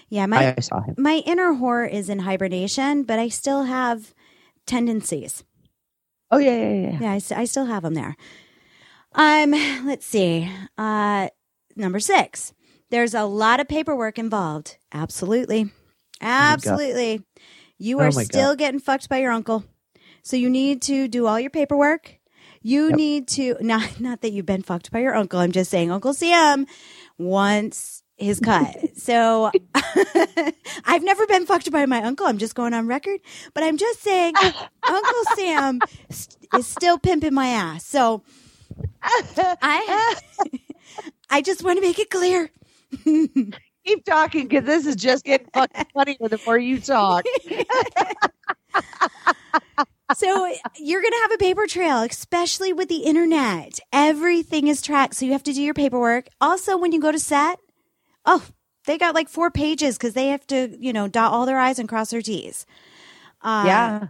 [0.10, 0.95] Yeah, my I saw him.
[0.97, 4.13] My inner whore is in hibernation, but I still have
[4.67, 5.43] tendencies.
[6.30, 6.99] Oh yeah, yeah, yeah.
[7.02, 8.15] Yeah, I, I still have them there.
[9.15, 9.52] Um,
[9.86, 10.49] let's see.
[10.78, 11.30] Uh,
[11.76, 12.54] number six.
[12.91, 14.78] There's a lot of paperwork involved.
[14.93, 15.71] Absolutely,
[16.21, 17.21] absolutely.
[17.21, 17.41] Oh
[17.80, 18.60] you are oh still God.
[18.60, 19.65] getting fucked by your uncle,
[20.24, 22.18] so you need to do all your paperwork.
[22.62, 22.96] You yep.
[22.96, 25.40] need to not not that you've been fucked by your uncle.
[25.40, 26.66] I'm just saying, Uncle Sam
[27.18, 28.76] wants his cut.
[28.98, 29.52] so
[30.86, 32.26] I've never been fucked by my uncle.
[32.26, 33.20] I'm just going on record,
[33.54, 34.34] but I'm just saying
[34.84, 37.86] Uncle Sam st- is still pimping my ass.
[37.86, 38.24] So
[39.02, 40.16] I
[41.30, 42.50] I just want to make it clear.
[43.86, 47.26] Keep talking because this is just getting fucking funnier the more you talk.
[50.16, 53.80] So you're going to have a paper trail, especially with the internet.
[53.92, 55.16] Everything is tracked.
[55.16, 56.28] So you have to do your paperwork.
[56.42, 57.60] Also, when you go to set,
[58.26, 58.46] oh,
[58.86, 61.80] they got like four pages because they have to, you know, dot all their I's
[61.80, 62.66] and cross their T's.
[63.42, 64.08] Uh, yeah.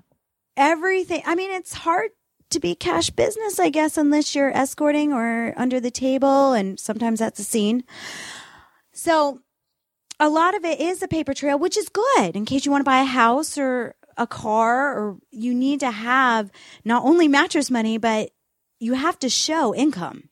[0.58, 1.22] Everything.
[1.26, 2.12] I mean, it's hard
[2.50, 6.54] to be cash business, I guess, unless you're escorting or under the table.
[6.54, 7.84] And sometimes that's a scene.
[8.92, 9.42] So
[10.20, 12.82] a lot of it is a paper trail, which is good in case you want
[12.82, 16.52] to buy a house or a car or you need to have
[16.86, 18.32] not only mattress money, but
[18.80, 20.30] you have to show income.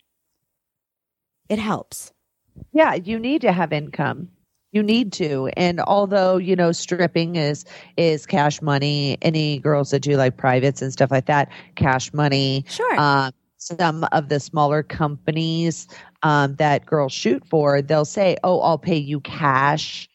[1.49, 2.11] It helps.
[2.73, 4.29] Yeah, you need to have income.
[4.71, 5.49] You need to.
[5.57, 7.65] And although, you know, stripping is
[7.97, 12.65] is cash money, any girls that do like privates and stuff like that, cash money.
[12.69, 12.99] Sure.
[12.99, 15.87] Um, some of the smaller companies
[16.23, 20.09] um, that girls shoot for, they'll say, "Oh, I'll pay you cash."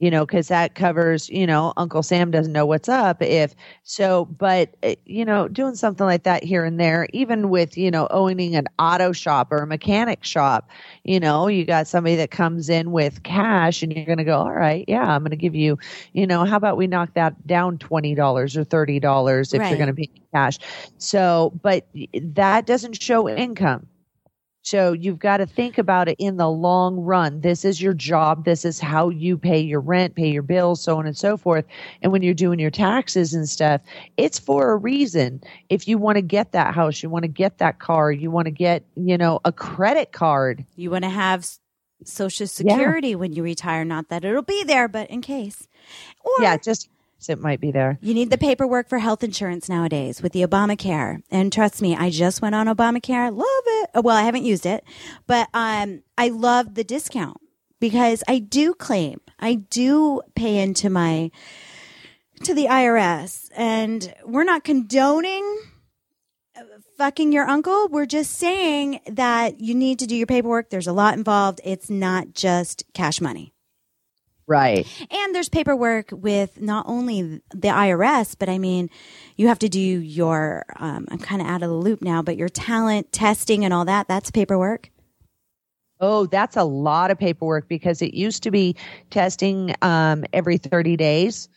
[0.00, 3.22] You know, because that covers, you know, Uncle Sam doesn't know what's up.
[3.22, 3.54] If
[3.84, 7.90] so, but, uh, you know, doing something like that here and there, even with, you
[7.90, 10.68] know, owning an auto shop or a mechanic shop,
[11.04, 14.38] you know, you got somebody that comes in with cash and you're going to go,
[14.38, 15.78] all right, yeah, I'm going to give you,
[16.12, 19.70] you know, how about we knock that down $20 or $30 if Right.
[19.70, 20.58] you're going to pay cash.
[20.98, 23.86] So, but that doesn't show income.
[24.64, 27.42] So you've got to think about it in the long run.
[27.42, 28.46] This is your job.
[28.46, 31.66] This is how you pay your rent, pay your bills, so on and so forth.
[32.00, 33.82] And when you're doing your taxes and stuff,
[34.16, 35.42] it's for a reason.
[35.68, 38.46] If you want to get that house, you want to get that car, you want
[38.46, 40.64] to get, you know, a credit card.
[40.76, 41.46] You want to have
[42.04, 43.84] Social Security when you retire.
[43.84, 45.68] Not that it'll be there, but in case.
[46.24, 46.88] Or Yeah, just
[47.28, 47.98] it might be there.
[48.02, 51.22] you need the paperwork for health insurance nowadays with the Obamacare.
[51.30, 53.30] And trust me, I just went on Obamacare.
[53.34, 53.83] Love it.
[53.94, 54.84] Uh, Well, I haven't used it,
[55.26, 57.38] but um, I love the discount
[57.80, 61.30] because I do claim, I do pay into my
[62.42, 65.60] to the IRS, and we're not condoning
[66.56, 66.62] uh,
[66.98, 67.88] fucking your uncle.
[67.88, 70.70] We're just saying that you need to do your paperwork.
[70.70, 71.60] There's a lot involved.
[71.64, 73.54] It's not just cash money.
[74.46, 74.86] Right.
[75.10, 78.90] And there's paperwork with not only the IRS, but I mean,
[79.36, 82.36] you have to do your, um, I'm kind of out of the loop now, but
[82.36, 84.90] your talent testing and all that, that's paperwork.
[86.00, 88.76] Oh, that's a lot of paperwork because it used to be
[89.10, 91.48] testing um, every 30 days.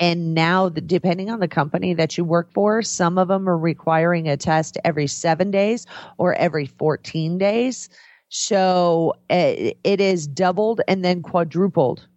[0.00, 3.56] And now, the, depending on the company that you work for, some of them are
[3.56, 5.86] requiring a test every seven days
[6.18, 7.88] or every 14 days.
[8.28, 12.08] So it, it is doubled and then quadrupled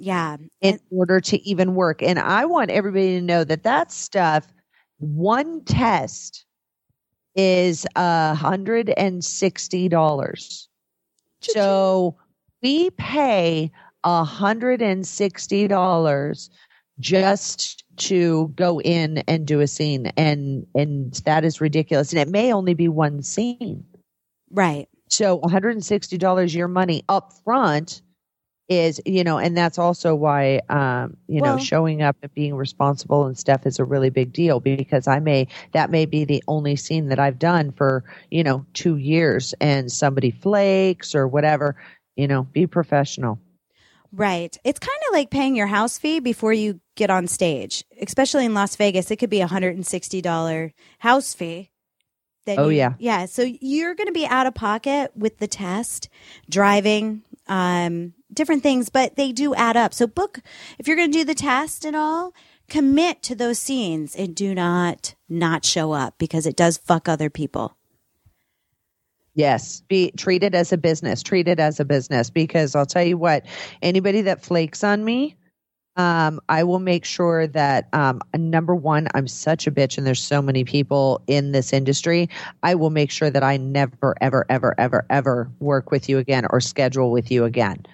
[0.00, 0.38] Yeah.
[0.62, 2.02] in order to even work.
[2.02, 4.46] And I want everybody to know that that stuff,
[4.98, 6.44] one test
[7.36, 10.68] is a hundred and sixty dollars.
[11.42, 12.16] So
[12.62, 13.70] we pay
[14.04, 16.50] a hundred and sixty dollars
[16.98, 22.12] just to go in and do a scene and and that is ridiculous.
[22.12, 23.84] And it may only be one scene.
[24.50, 24.88] Right.
[25.08, 28.00] So $160 your money up front
[28.70, 32.54] is, you know, and that's also why, um, you Well- know, showing up and being
[32.54, 36.42] responsible and stuff is a really big deal because I may, that may be the
[36.46, 41.74] only scene that I've done for, you know, two years and somebody flakes or whatever,
[42.16, 43.40] you know, be professional.
[44.12, 44.56] Right.
[44.64, 48.54] It's kind of like paying your house fee before you get on stage, especially in
[48.54, 49.10] Las Vegas.
[49.10, 51.70] It could be a $160 house fee.
[52.46, 52.94] that Oh, you- yeah.
[52.98, 53.26] Yeah.
[53.26, 56.08] So you're going to be out of pocket with the test,
[56.48, 59.94] driving, um, different things, but they do add up.
[59.94, 60.40] So book,
[60.78, 62.32] if you're going to do the test and all,
[62.68, 67.28] commit to those scenes and do not not show up because it does fuck other
[67.28, 67.76] people.
[69.34, 71.22] Yes, be treat it as a business.
[71.22, 73.46] Treat it as a business because I'll tell you what,
[73.80, 75.36] anybody that flakes on me,
[75.96, 80.22] um, I will make sure that um, number one, I'm such a bitch, and there's
[80.22, 82.28] so many people in this industry.
[82.62, 86.46] I will make sure that I never, ever, ever, ever, ever work with you again
[86.50, 87.84] or schedule with you again.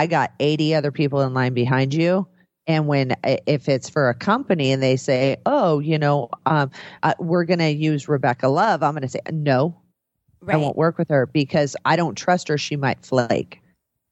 [0.00, 2.26] I got 80 other people in line behind you.
[2.66, 6.70] And when, if it's for a company and they say, oh, you know, um,
[7.02, 9.78] uh, we're going to use Rebecca Love, I'm going to say, no,
[10.48, 12.56] I won't work with her because I don't trust her.
[12.56, 13.60] She might flake.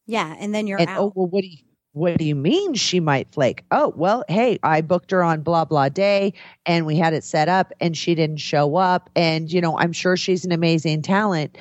[0.06, 0.36] Yeah.
[0.38, 0.98] And then you're And out.
[1.00, 1.56] oh well, what do you
[1.92, 3.64] what do you mean she might flake?
[3.70, 6.34] Oh well, hey, I booked her on blah blah day,
[6.66, 9.08] and we had it set up, and she didn't show up.
[9.16, 11.56] And you know, I'm sure she's an amazing talent,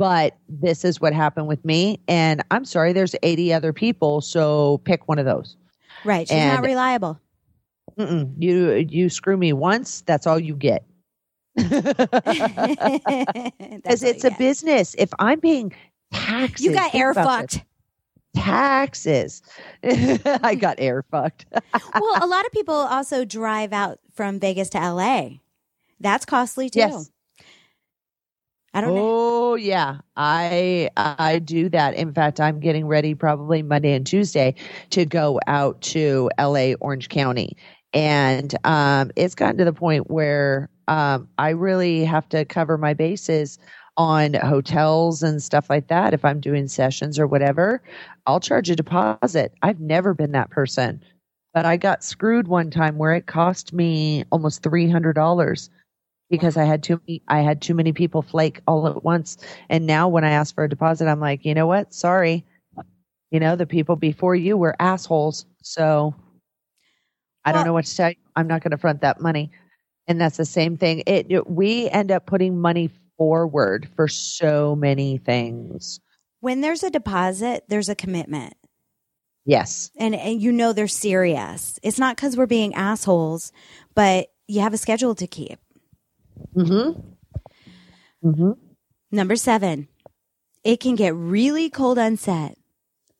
[0.00, 2.00] but this is what happened with me.
[2.08, 5.58] And I'm sorry, there's 80 other people, so pick one of those.
[6.06, 6.26] right.
[6.26, 7.20] She's not reliable.
[7.98, 8.32] Mm-mm.
[8.38, 10.86] You you screw me once, that's all you get.
[11.56, 11.82] Because
[14.02, 14.94] it's a business.
[14.96, 15.74] If I'm paying
[16.14, 17.22] taxes, You got air this.
[17.24, 17.64] fucked.
[18.34, 19.42] taxes.
[19.84, 21.44] I got air fucked.
[21.94, 25.28] well, a lot of people also drive out from Vegas to LA.
[26.00, 26.78] That's costly too.
[26.78, 27.10] Yes.
[28.72, 29.02] I don't know.
[29.02, 31.94] Oh, Oh yeah, I I do that.
[31.94, 34.54] In fact, I'm getting ready probably Monday and Tuesday
[34.90, 36.74] to go out to L.A.
[36.76, 37.56] Orange County,
[37.92, 42.94] and um, it's gotten to the point where um, I really have to cover my
[42.94, 43.58] bases
[43.96, 46.14] on hotels and stuff like that.
[46.14, 47.82] If I'm doing sessions or whatever,
[48.28, 49.52] I'll charge a deposit.
[49.62, 51.02] I've never been that person,
[51.52, 55.70] but I got screwed one time where it cost me almost three hundred dollars
[56.30, 59.36] because I had too many, I had too many people flake all at once.
[59.68, 61.92] And now when I ask for a deposit, I'm like, you know what?
[61.92, 62.44] Sorry.
[63.30, 65.44] You know, the people before you were assholes.
[65.62, 66.14] So
[67.44, 68.16] I don't know what to tell you.
[68.36, 69.50] I'm not going to front that money.
[70.06, 71.02] And that's the same thing.
[71.06, 76.00] It, it we end up putting money forward for so many things.
[76.40, 78.54] When there's a deposit, there's a commitment.
[79.44, 79.90] Yes.
[79.96, 81.78] And, and you know they're serious.
[81.82, 83.52] It's not because we're being assholes,
[83.94, 85.58] but you have a schedule to keep.
[86.56, 88.28] Mm-hmm.
[88.28, 88.52] Mm-hmm.
[89.12, 89.88] Number seven,
[90.64, 92.56] it can get really cold on set.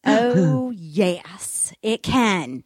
[0.07, 2.65] Oh, yes, it can.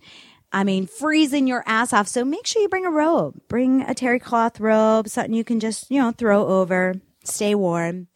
[0.53, 2.07] I mean, freezing your ass off.
[2.07, 3.41] So make sure you bring a robe.
[3.49, 6.95] Bring a terry cloth robe, something you can just, you know, throw over,
[7.25, 8.07] stay warm.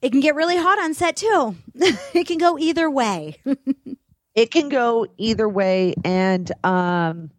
[0.00, 1.56] It can get really hot on set too.
[1.74, 3.36] it can go either way.
[4.34, 5.94] it can go either way.
[6.04, 7.30] And, um,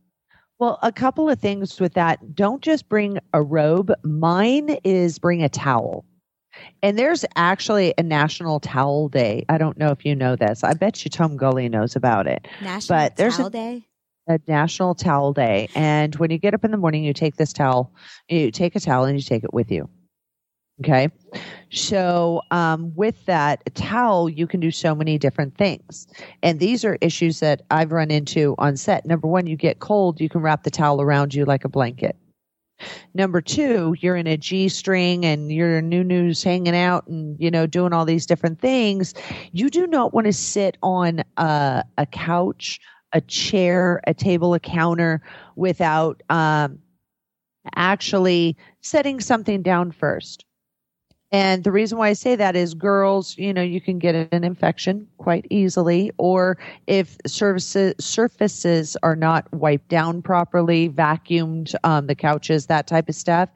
[0.61, 2.35] well, a couple of things with that.
[2.35, 3.91] Don't just bring a robe.
[4.03, 6.05] Mine is bring a towel.
[6.83, 9.43] And there's actually a National Towel Day.
[9.49, 10.63] I don't know if you know this.
[10.63, 12.47] I bet you Tom Gully knows about it.
[12.61, 13.87] National but there's Towel a, Day?
[14.27, 15.67] a National Towel Day.
[15.73, 17.91] And when you get up in the morning, you take this towel,
[18.29, 19.89] you take a towel and you take it with you.
[20.81, 21.09] Okay.
[21.69, 26.07] So, um, with that towel, you can do so many different things.
[26.41, 29.05] And these are issues that I've run into on set.
[29.05, 32.17] Number one, you get cold, you can wrap the towel around you like a blanket.
[33.13, 37.51] Number two, you're in a G string and your new news hanging out and, you
[37.51, 39.13] know, doing all these different things.
[39.51, 42.79] You do not want to sit on a, a couch,
[43.13, 45.21] a chair, a table, a counter
[45.55, 46.79] without, um,
[47.75, 50.43] actually setting something down first.
[51.33, 54.43] And the reason why I say that is girls, you know, you can get an
[54.43, 56.57] infection quite easily, or
[56.87, 63.15] if surfaces, surfaces are not wiped down properly, vacuumed, um, the couches, that type of
[63.15, 63.49] stuff,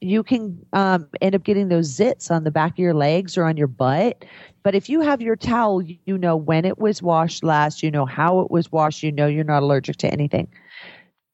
[0.00, 3.44] you can um, end up getting those zits on the back of your legs or
[3.44, 4.24] on your butt.
[4.62, 8.06] But if you have your towel, you know when it was washed last, you know
[8.06, 10.46] how it was washed, you know you're not allergic to anything.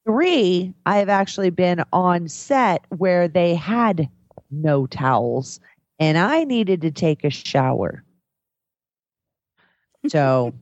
[0.06, 4.08] Three, I have actually been on set where they had
[4.50, 5.60] no towels
[6.02, 8.02] and I needed to take a shower.
[10.08, 10.52] So,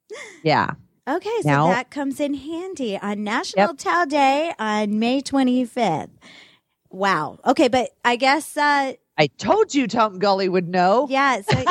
[0.42, 0.72] yeah.
[1.08, 3.78] Okay, so Now- that comes in handy on National Yep.
[3.78, 6.10] Towel Day on May 25th.
[6.90, 7.38] Wow.
[7.46, 11.06] Okay, but I guess, uh, I told you Tom Gully would know.
[11.10, 11.64] yeah, so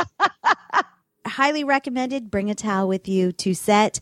[1.26, 2.32] highly recommended.
[2.32, 4.00] Bring a towel with you to set.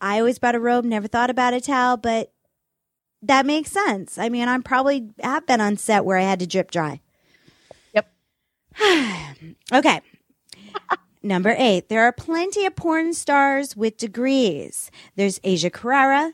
[0.00, 2.32] I always brought a robe, never thought about a towel, but
[3.22, 4.16] that makes sense.
[4.18, 7.00] I mean, I'm probably have been on set where I had to drip dry.
[9.72, 10.00] Okay.
[11.22, 14.90] Number eight, there are plenty of porn stars with degrees.
[15.16, 16.32] There's Asia Carrera,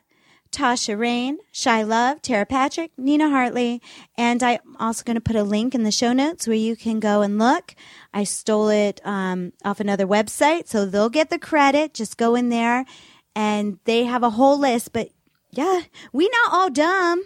[0.53, 3.82] Tasha Reign, Shy Love, Tera Patrick, Nina Hartley,
[4.16, 7.01] and I'm also going to put a link in the show notes where you can
[7.01, 7.74] go and look.
[8.14, 11.93] I stole it um, off another website, so they'll get the credit.
[11.95, 12.87] Just go in there,
[13.34, 14.93] and they have a whole list.
[14.93, 15.11] But
[15.51, 15.82] yeah,
[16.12, 17.24] we're not all dumb.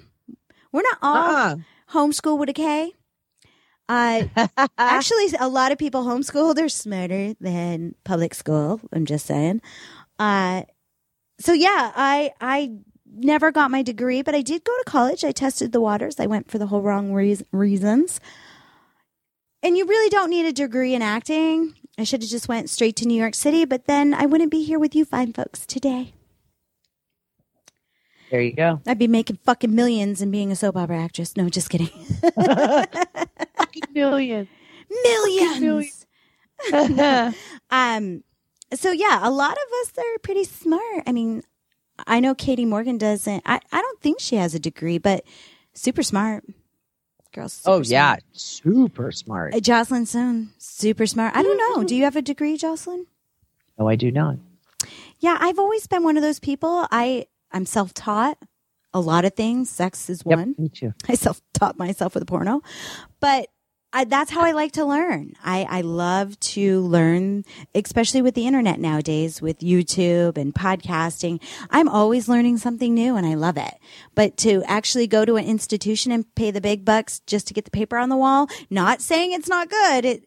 [0.72, 1.56] We're not all Uh-uh.
[1.92, 2.94] homeschool with a K.
[3.90, 4.28] Uh,
[4.78, 6.54] actually, a lot of people homeschool.
[6.54, 8.80] They're smarter than public school.
[8.92, 9.60] I'm just saying.
[10.18, 10.62] Uh,
[11.40, 12.70] so yeah, I I
[13.12, 15.24] never got my degree, but I did go to college.
[15.24, 16.20] I tested the waters.
[16.20, 18.20] I went for the whole wrong reas reasons.
[19.62, 21.74] And you really don't need a degree in acting.
[21.98, 24.64] I should have just went straight to New York City, but then I wouldn't be
[24.64, 26.14] here with you fine folks today.
[28.30, 28.80] There you go.
[28.86, 31.36] I'd be making fucking millions and being a soap opera actress.
[31.36, 31.90] No, just kidding.
[33.92, 34.48] Million.
[35.04, 35.60] millions.
[35.60, 36.06] millions.
[37.70, 38.22] Um,
[38.74, 41.02] so yeah, a lot of us are pretty smart.
[41.06, 41.42] I mean,
[42.06, 43.42] I know Katie Morgan doesn't.
[43.46, 45.24] I, I don't think she has a degree, but
[45.72, 46.44] super smart.
[47.32, 47.52] Girls.
[47.52, 48.16] super oh, yeah.
[48.16, 48.22] smart.
[48.32, 49.54] Super smart.
[49.54, 51.36] Uh, Joclyn Stone, super smart.
[51.36, 51.84] I don't know.
[51.84, 53.04] Do you have a degree, Joclyn?
[53.78, 54.36] No, I do not.
[55.20, 56.86] Yeah, I've always been one of those people.
[56.90, 58.38] I I'm self taught.
[58.92, 59.70] A lot of things.
[59.70, 60.54] Sex is Yep, one.
[60.58, 60.92] me too.
[61.08, 62.62] I self taught myself with a porno,
[63.20, 63.48] but
[63.92, 65.32] I, that's how I like to learn.
[65.44, 67.44] I, I love to learn,
[67.74, 71.42] especially with the internet nowadays, with YouTube and podcasting.
[71.70, 73.74] I'm always learning something new and I love it.
[74.14, 77.64] But to actually go to an institution and pay the big bucks just to get
[77.64, 80.24] the paper on the wall, not saying it's not good, it,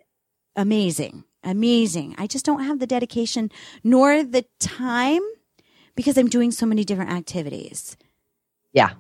[0.58, 2.16] amazing, amazing.
[2.18, 3.50] I just don't have the dedication
[3.82, 5.22] nor the time
[5.96, 7.98] because I'm doing so many different activities.
[8.74, 8.92] Yeah.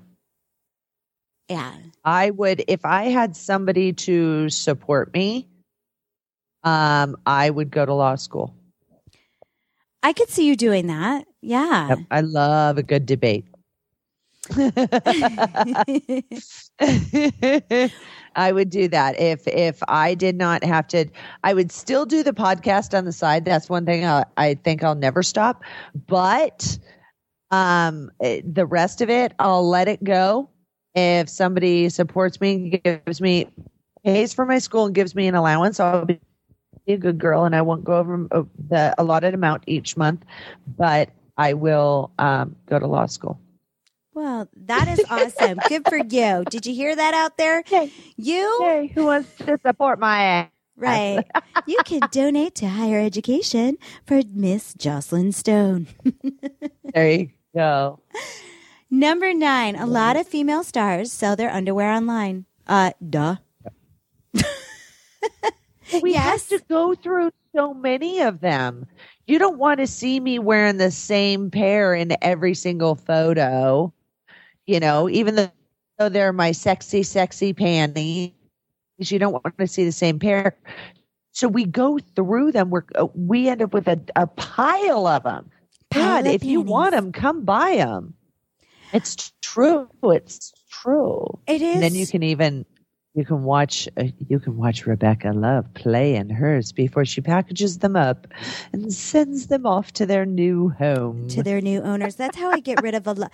[1.49, 1.73] Yeah.
[2.05, 5.47] I would, if I had somebody to support me,
[6.63, 8.53] um, I would go to law school.
[10.01, 11.25] I could see you doing that.
[11.41, 11.89] Yeah.
[11.89, 13.45] Yep, I love a good debate.
[18.35, 21.05] I would do that if if I did not have to.
[21.43, 23.45] I would still do the podcast on the side.
[23.45, 25.63] That's one thing I, I think I'll never stop.
[26.07, 26.77] But
[27.51, 30.49] um, eh, the rest of it, I'll let it go.
[30.95, 33.47] If somebody supports me, gives me
[34.03, 36.19] pays for my school, and gives me an allowance, I'll be
[36.87, 40.23] a good girl, and I won't go over uh, the allotted amount each month.
[40.77, 43.39] But I will um, go to law school.
[44.13, 45.59] Well, that is awesome.
[45.67, 46.43] Good for you.
[46.49, 47.63] Did you hear that out there?
[47.71, 47.91] Yay.
[48.17, 50.49] You Hey, who wants to support my ass?
[50.75, 51.23] right.
[51.67, 55.87] you can donate to higher education for Miss Joclyn Stone.
[56.93, 57.99] There you go.
[58.91, 62.45] Number nine, a lot of female stars sell their underwear online.
[62.67, 63.37] Uh, duh.
[66.01, 66.49] We Yes.
[66.49, 68.87] have to go through so many of them.
[69.27, 73.93] You don't want to see me wearing the same pair in every single photo.
[74.65, 78.31] You know, even though they're my sexy, sexy panties,
[78.97, 80.55] you don't want to see the same pair.
[81.31, 82.69] So we go through them.
[82.69, 85.49] We're, uh, we end up with a, a pile of them.
[85.93, 88.13] God, if you want them, come buy them.
[88.93, 89.89] It's true.
[90.03, 91.39] It's true.
[91.47, 91.73] It is.
[91.73, 92.65] And then you can even
[93.15, 97.79] you can watch uh, you can watch Rebecca Love play in hers before she packages
[97.79, 98.27] them up
[98.71, 101.27] and sends them off to their new home.
[101.29, 102.15] to their new owners.
[102.15, 103.27] That's how I get rid of a lo-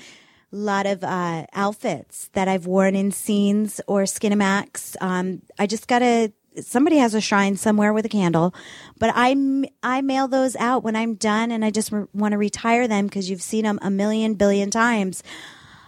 [0.58, 4.96] lot of uh, outfits that I've worn in scenes or Skinemax.
[5.02, 6.34] Um, I just gotta.
[6.62, 8.54] Somebody has a shrine somewhere with a candle,
[8.98, 9.36] but I
[9.84, 13.06] I mail those out when I'm done, and I just re- want to retire them
[13.06, 15.24] because you've seen them a million billion times.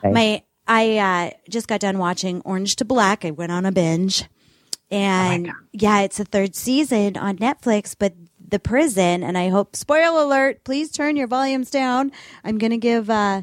[0.03, 3.25] My I uh, just got done watching Orange to Black.
[3.25, 4.25] I went on a binge,
[4.89, 7.95] and yeah, it's the third season on Netflix.
[7.97, 8.13] But
[8.51, 10.63] the prison, and I hope spoiler alert.
[10.63, 12.11] Please turn your volumes down.
[12.43, 13.41] I'm going to give uh,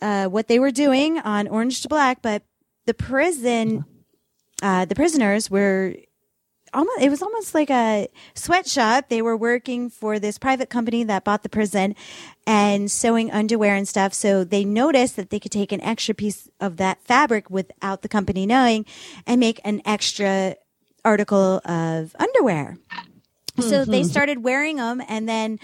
[0.00, 2.42] uh, what they were doing on Orange to Black, but
[2.86, 3.84] the prison,
[4.62, 5.96] uh, the prisoners were
[6.74, 9.08] almost it was almost like a sweatshop.
[9.08, 11.94] They were working for this private company that bought the prison
[12.46, 14.12] and sewing underwear and stuff.
[14.12, 18.08] So they noticed that they could take an extra piece of that fabric without the
[18.08, 18.84] company knowing
[19.26, 20.56] and make an extra
[21.04, 22.76] article of underwear.
[23.60, 25.60] So they started wearing them and then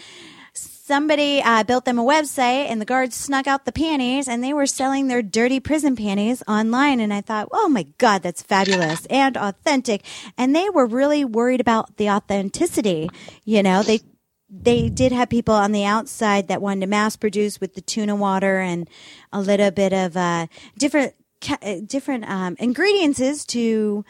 [0.90, 4.52] somebody uh, built them a website and the guards snuck out the panties and they
[4.52, 6.98] were selling their dirty prison panties online.
[6.98, 10.02] And i thought oh my god that's fabulous and authentic.
[10.36, 13.08] And they were really worried about the authenticity.
[13.44, 14.00] You know they
[14.48, 18.16] they did have people on the outside that wanted to mass produce with the tuna
[18.16, 18.90] water and
[19.32, 21.14] a little bit of uh, different
[21.62, 24.04] uh, different um, ingredients to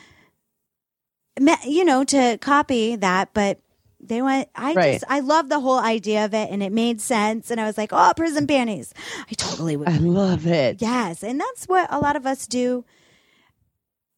[1.66, 3.34] you know to copy that.
[3.34, 3.60] But
[4.02, 4.92] they went i Right.
[4.94, 7.50] just i love the whole idea of it and it made sense.
[7.50, 8.92] And i was like oh prison panties.
[9.30, 10.80] I totally would I love it.
[10.80, 11.22] yes.
[11.22, 12.84] And that's what a lot of us do.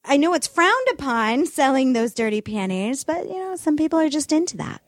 [0.04, 4.08] I know it's frowned upon selling those dirty panties but you know some people are
[4.08, 4.80] just into that.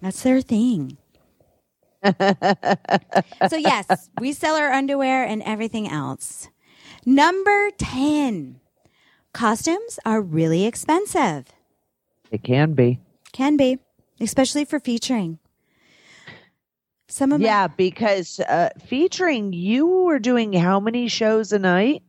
[0.00, 0.96] That's their thing.
[3.48, 6.48] So yes we sell our underwear and everything else.
[7.06, 8.60] Number 10
[9.32, 11.46] costumes are really expensive.
[12.30, 12.98] It can be.
[13.32, 13.78] can be,
[14.20, 15.38] especially for featuring.
[17.08, 22.02] Some of my, Yeah, because uh, featuring you were doing how many shows a night?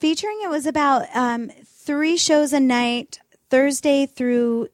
[0.00, 3.18] featuring it was about um, three shows a night,
[3.50, 4.68] Thursday through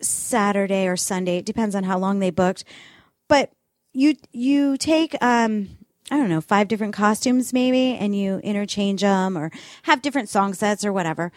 [0.00, 1.38] Saturday or Sunday.
[1.38, 2.64] It depends on how long they booked.
[3.28, 3.50] But
[3.92, 5.70] you you take um,
[6.10, 9.50] I don't know five different costumes maybe, and you interchange them or
[9.84, 11.32] have different song sets or whatever.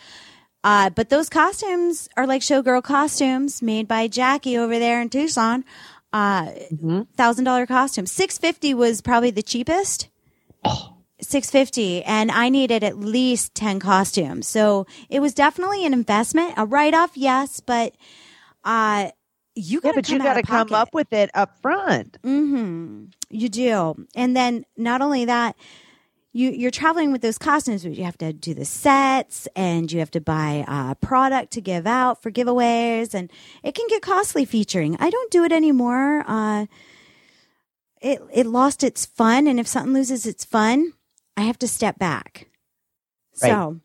[0.66, 5.63] Uh, but those costumes are like showgirl costumes made by Jackie over there in Tucson.
[6.11, 6.49] Uh,
[7.16, 8.07] thousand dollar costume.
[8.07, 10.07] Six fifty was probably the cheapest.
[11.22, 14.47] Six fifty, and I needed at least ten costumes.
[14.47, 17.93] So it was definitely an investment, a write off, yes, but
[18.63, 19.11] uh,
[19.53, 22.18] you Yeah, got but you got to come up with it up front.
[22.24, 23.05] Mm-hmm.
[23.30, 24.07] You do.
[24.16, 25.55] And then not only that,
[26.36, 30.00] you, you're traveling with those costumes, but you have to do the sets and you
[30.00, 33.14] have to buy uh, product to give out for giveaways.
[33.14, 33.32] And
[33.64, 34.98] it can get costly featuring.
[35.00, 36.26] I don't do it anymore.
[36.28, 36.66] Uh,
[38.02, 39.48] it, it lost its fun.
[39.48, 40.92] And if something loses its fun,
[41.38, 42.50] I have to step back.
[43.42, 43.52] Right.
[43.52, 43.80] So,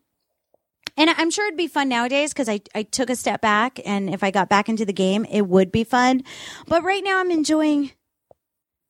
[0.97, 4.13] and I'm sure it'd be fun nowadays because I, I took a step back and
[4.13, 6.23] if I got back into the game, it would be fun.
[6.67, 7.91] But right now I'm enjoying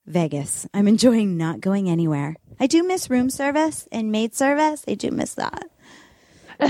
[0.05, 0.67] Vegas.
[0.73, 2.35] I'm enjoying not going anywhere.
[2.59, 4.83] I do miss room service and maid service.
[4.87, 5.63] I do miss that.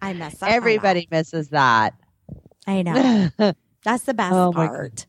[0.00, 0.50] I miss that.
[0.50, 1.94] Everybody misses that.
[2.66, 3.30] I know.
[3.84, 5.06] That's the best Oh, part.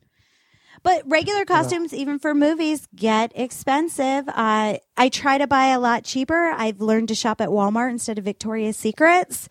[0.82, 4.28] But regular costumes, even for movies, get expensive.
[4.28, 6.52] Uh, I try to buy a lot cheaper.
[6.52, 9.48] I've learned to shop at Walmart instead of Victoria's Secrets.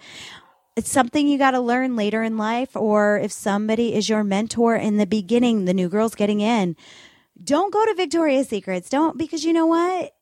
[0.75, 4.75] It's something you got to learn later in life, or if somebody is your mentor
[4.75, 6.77] in the beginning, the new girl's getting in.
[7.43, 8.89] Don't go to Victoria's Secrets.
[8.89, 10.15] Don't, because you know what?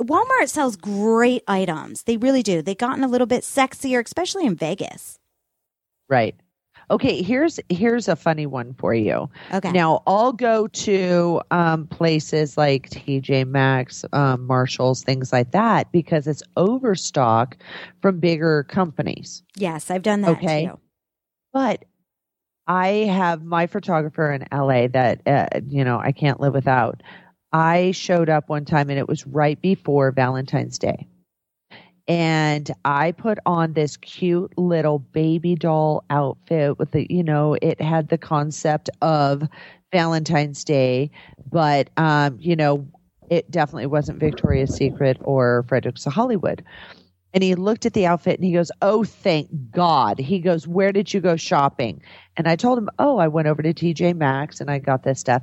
[0.00, 2.02] Walmart sells great items.
[2.02, 2.62] They really do.
[2.62, 5.18] They've gotten a little bit sexier, especially in Vegas.
[6.08, 6.34] Right.
[6.90, 9.28] Okay, here's here's a funny one for you.
[9.52, 9.72] Okay.
[9.72, 16.26] Now I'll go to um, places like TJ Maxx, um, Marshalls, things like that because
[16.28, 17.56] it's overstock
[18.00, 19.42] from bigger companies.
[19.56, 20.66] yes, I've done that Okay.
[20.66, 20.78] too.
[21.52, 21.84] But
[22.68, 27.02] I have my photographer in LA that uh, you know I can't live without.
[27.52, 31.08] I showed up one time and it was right before Valentine's Day.
[32.08, 37.80] And I put on this cute little baby doll outfit with the, you know, it
[37.80, 39.42] had the concept of
[39.92, 41.10] Valentine's Day,
[41.50, 42.86] but, um, you know,
[43.28, 46.64] it definitely wasn't Victoria's Secret or Fredericks of Hollywood.
[47.34, 50.18] And he looked at the outfit and he goes, Oh, thank God.
[50.18, 52.02] He goes, Where did you go shopping?
[52.36, 55.20] And I told him, Oh, I went over to TJ Maxx and I got this
[55.20, 55.42] stuff.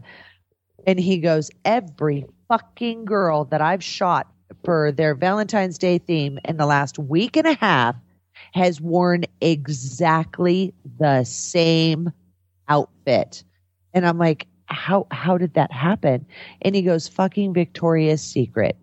[0.87, 4.27] And he goes, Every fucking girl that I've shot
[4.63, 7.95] for their Valentine's Day theme in the last week and a half
[8.53, 12.11] has worn exactly the same
[12.67, 13.43] outfit.
[13.93, 16.25] And I'm like, how how did that happen?
[16.61, 18.77] And he goes, fucking Victoria's Secret.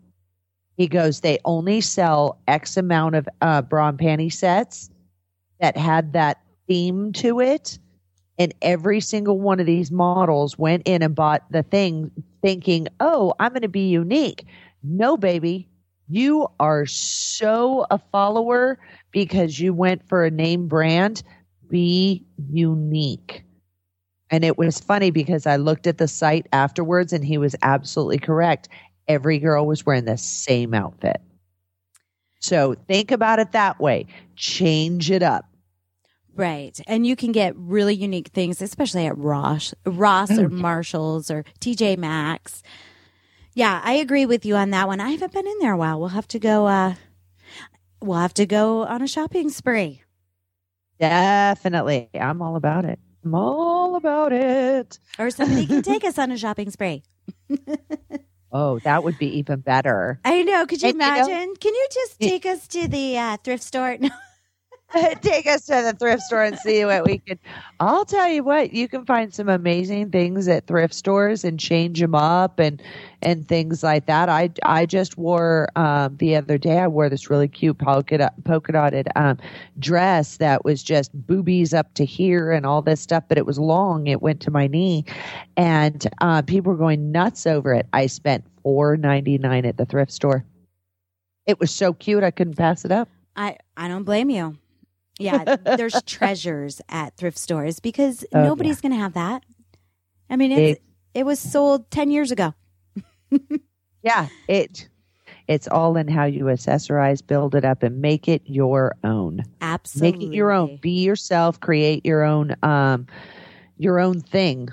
[0.76, 4.90] He goes, they only sell X amount of uh, bra and panty sets
[5.60, 7.78] that had that theme to it.
[8.38, 12.10] And every single one of these models went in and bought the thing
[12.40, 14.46] thinking, oh, I'm going to be unique.
[14.83, 15.68] No, baby.
[16.09, 18.78] You are so a follower
[19.12, 21.22] because you went for a name brand.
[21.68, 23.45] Be unique.
[24.31, 28.18] And it was funny because I looked at the site afterwards and he was absolutely
[28.18, 28.68] correct.
[29.09, 31.20] Every girl was wearing the same outfit.
[32.41, 34.07] So think about it that way.
[34.37, 35.47] Change it up.
[36.35, 36.81] Right.
[36.87, 40.53] And you can get really unique things, especially at Ross, Ross or mm.
[40.53, 42.62] Marshalls or TJ Maxx.
[43.55, 45.01] Yeah, I agree with you on that one.
[45.01, 45.98] I haven't been in there a while.
[45.98, 46.94] We'll have to go uh
[48.01, 50.03] we'll have to go on a shopping spree.
[50.98, 52.09] Definitely.
[52.14, 52.98] I'm all about it.
[53.24, 54.98] I'm all about it.
[55.18, 57.03] Or somebody can take us on a shopping spree.
[58.53, 60.18] Oh, that would be even better.
[60.24, 60.66] I know.
[60.66, 61.55] Could you And you know- imagine?
[61.55, 63.96] Can you just take us to the uh, thrift store?
[65.20, 67.38] Take us to the thrift store and see what we can.
[67.80, 72.01] I'll tell you what, you can find some amazing things at thrift stores and change
[72.01, 72.82] them up and
[73.22, 74.28] and things like that.
[74.28, 76.78] I I just wore um, the other day.
[76.78, 79.38] I wore this really cute polka dot, polka dotted um,
[79.78, 83.61] dress that was just boobies up to here and all this stuff, but it was
[83.61, 84.09] long.
[84.09, 85.05] It went to my knee,
[85.57, 87.86] and uh, people were going nuts over it.
[87.93, 90.45] I spent four ninety nine at the thrift store.
[91.47, 93.09] It was so cute, I couldn't pass it up.
[93.36, 94.59] I I don't blame you.
[95.20, 99.44] Yeah, there's treasures at thrift stores because Oh, nobody's going to have that.
[100.28, 100.80] I mean, Big.
[101.14, 102.54] it was sold 10 years ago.
[104.02, 104.88] Yeah, it
[105.46, 109.42] it's all in how you accessorize, build it up, and make it your own.
[109.60, 110.18] Absolutely.
[110.18, 110.78] Make it your own.
[110.80, 111.60] Be yourself.
[111.60, 113.06] Create your own um
[113.76, 114.68] your own thing.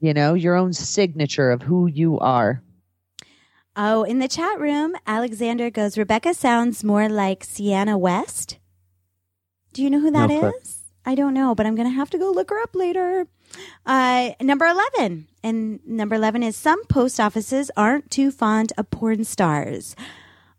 [0.00, 2.62] You know, your own signature of who you are.
[3.76, 8.58] Oh, in the chat room, Alexander goes, Rebecca sounds more like Sienna West.
[9.72, 10.82] Do you know who that No is?
[11.04, 13.26] I don't know, but I'm going to have to go look her up later.
[13.86, 15.28] Uh, number 11.
[15.42, 19.96] And number 11 is some post offices aren't too fond of porn stars.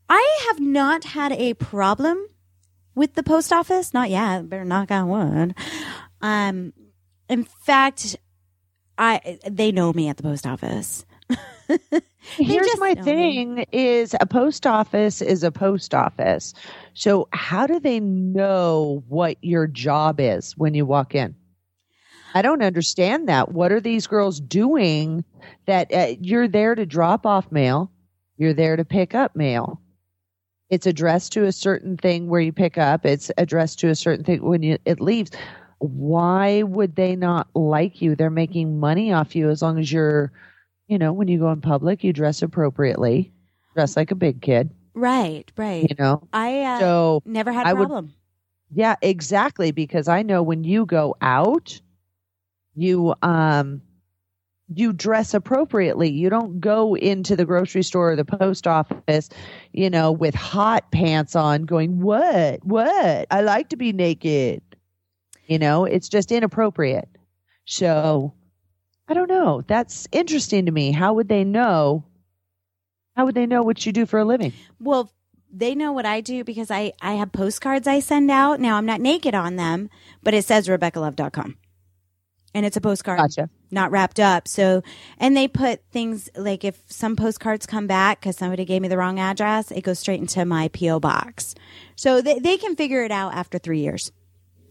[0.09, 2.25] I have not had a problem
[2.95, 3.93] with the post office.
[3.93, 4.49] Not yet.
[4.49, 5.55] Better knock on wood.
[6.21, 6.73] Um,
[7.29, 8.17] in fact,
[8.97, 11.05] I they know me at the post office.
[12.37, 16.53] Here's just my thing is a post office is a post office.
[16.93, 21.35] So how do they know what your job is when you walk in?
[22.33, 23.51] I don't understand that.
[23.51, 25.25] What are these girls doing
[25.65, 27.91] that uh, you're there to drop off mail,
[28.37, 29.81] you're there to pick up mail.
[30.69, 34.23] It's addressed to a certain thing where you pick up, it's addressed to a certain
[34.23, 35.31] thing when you it leaves.
[35.79, 38.15] Why would they not like you?
[38.15, 40.31] They're making money off you as long as you're
[40.91, 43.31] you know, when you go in public, you dress appropriately,
[43.75, 45.89] dress like a big kid, Right, right.
[45.89, 46.27] you know.
[46.33, 48.13] I uh, So, never had a I would- problem.
[48.73, 49.71] yeah, exactly.
[49.71, 51.79] Because I know when you go out,
[52.75, 53.81] you um,
[54.73, 56.09] you dress appropriately.
[56.09, 59.29] You don't go into the grocery store or the post office,
[59.71, 62.65] you know, with hot pants on, going, "What?
[62.65, 63.27] What?
[63.31, 64.61] I like to be naked."
[65.47, 67.07] You know, it's just inappropriate.
[67.65, 68.33] So,
[69.07, 69.61] I don't know.
[69.67, 70.91] That's interesting to me.
[70.91, 72.05] How would they know?
[73.15, 74.53] How would they know what you do for a living?
[74.79, 75.11] Well,
[75.51, 78.59] they know what I do because I, I have postcards I send out.
[78.61, 79.89] Now I'm not naked on them,
[80.23, 81.57] but it says RebeccaLove.com.
[82.53, 83.49] And it's a postcard, Gotcha.
[83.69, 84.45] not wrapped up.
[84.47, 84.81] So,
[85.17, 88.97] and they put things like if some postcards come back because somebody gave me the
[88.97, 90.99] wrong address, it goes straight into my P.O.
[90.99, 91.55] box.
[91.95, 94.11] So they, they can figure it out after three years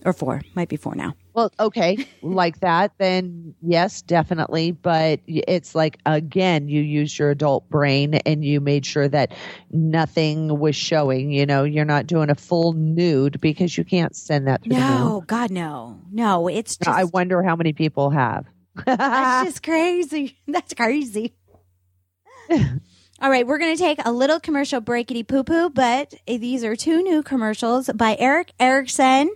[0.05, 1.15] or four, might be four now.
[1.41, 4.73] Well, okay, like that, then yes, definitely.
[4.73, 9.33] But it's like, again, you use your adult brain and you made sure that
[9.71, 11.31] nothing was showing.
[11.31, 14.77] You know, you're not doing a full nude because you can't send that through.
[14.77, 16.47] No, God, no, no.
[16.49, 18.45] It's just I wonder how many people have.
[18.85, 20.37] that's just crazy.
[20.47, 21.33] That's crazy.
[23.23, 26.75] All right, we're going to take a little commercial breakity poo poo, but these are
[26.75, 29.31] two new commercials by Eric Erickson,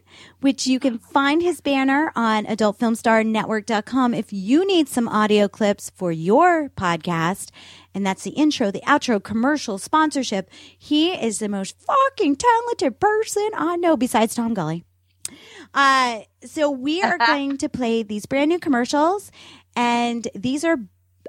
[0.45, 6.13] which you can find his banner on adultfilmstarnetwork.com if you need some audio clips for
[6.13, 7.49] your podcast.
[7.95, 10.51] And that's the intro, the outro, commercial sponsorship.
[10.79, 14.85] He is the most fucking talented person I know besides Tom Gully.
[15.73, 19.33] Uh, so we are going to play these brand new commercials,
[19.75, 20.77] and these are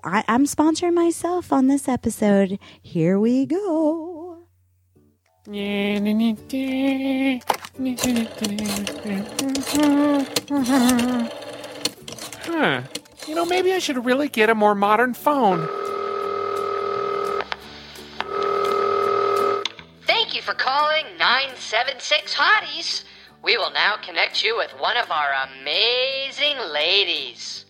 [0.04, 2.60] I, I'm sponsoring myself on this episode.
[2.82, 4.40] Here we go.
[12.46, 12.82] Huh.
[13.28, 15.68] You know, maybe I should really get a more modern phone.
[20.08, 23.04] Thank you for calling 976 Hotties.
[23.44, 27.66] We will now connect you with one of our amazing ladies.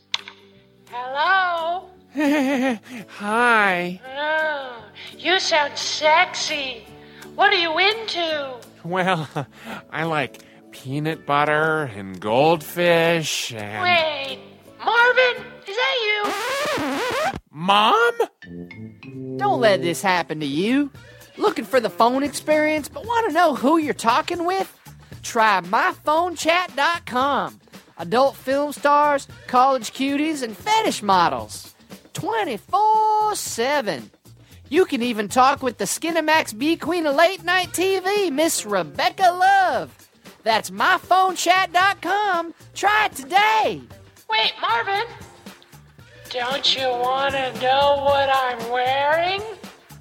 [0.91, 1.89] Hello?
[3.09, 3.99] Hi.
[4.15, 4.83] Oh,
[5.17, 6.85] you sound sexy.
[7.33, 8.64] What are you into?
[8.86, 9.27] Well,
[9.89, 13.83] I like peanut butter and goldfish and.
[13.83, 14.39] Wait,
[14.77, 17.31] Marvin, is that you?
[17.51, 18.11] Mom?
[19.38, 20.91] Don't let this happen to you.
[21.38, 24.71] Looking for the phone experience, but want to know who you're talking with?
[25.23, 27.59] Try myphonechat.com.
[27.97, 31.73] Adult film stars, college cuties, and fetish models.
[32.13, 34.11] 24 7.
[34.70, 39.30] You can even talk with the Skinemax B Queen of Late Night TV, Miss Rebecca
[39.32, 39.95] Love.
[40.43, 42.53] That's myphonechat.com.
[42.74, 43.84] Try it today.
[44.30, 45.05] Wait, Marvin.
[46.30, 49.43] Don't you want to know what I'm wearing?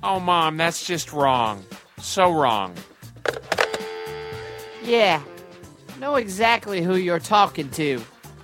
[0.02, 1.62] Oh, Mom, that's just wrong.
[1.98, 2.74] So wrong.
[4.82, 5.20] Yeah,
[6.00, 8.00] know exactly who you're talking to.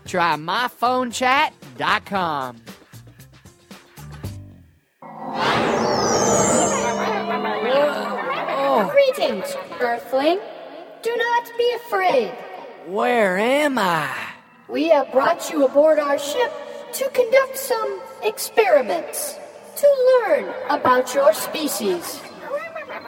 [0.07, 2.57] Try myphonechat.com.
[8.89, 10.41] Greetings, Earthling.
[11.03, 12.31] Do not be afraid.
[12.87, 14.17] Where am I?
[14.69, 16.53] We have brought you aboard our ship
[16.95, 19.37] to conduct some experiments
[19.77, 22.21] to learn about your species.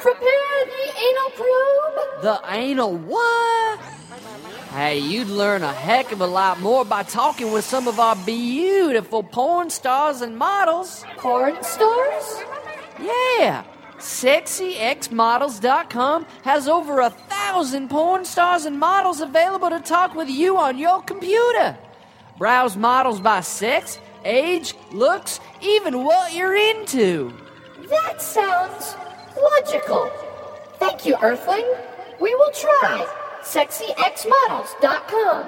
[0.00, 2.22] Prepare the anal probe.
[2.22, 3.80] The anal what?
[4.72, 8.16] Hey, you'd learn a heck of a lot more by talking with some of our
[8.16, 11.04] beautiful porn stars and models.
[11.18, 12.42] Porn stars?
[13.00, 13.64] Yeah.
[14.02, 20.76] SexyXModels.com has over a thousand porn stars and models available to talk with you on
[20.76, 21.78] your computer.
[22.36, 27.32] Browse models by sex, age, looks, even what you're into.
[27.88, 28.96] That sounds
[29.40, 30.10] logical.
[30.80, 31.72] Thank you, Earthling.
[32.20, 33.06] We will try
[33.42, 35.44] sexyxmodels.com.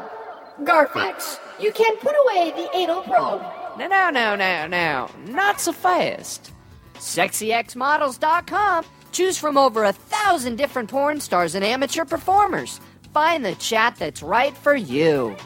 [0.64, 3.42] Garfax, you can put away the anal probe.
[3.76, 6.52] Now, now, now, now, now, not so fast.
[6.95, 8.84] SexyXModels.com.
[9.12, 12.80] Choose from over a thousand different porn stars and amateur performers.
[13.12, 15.36] Find the chat that's right for you.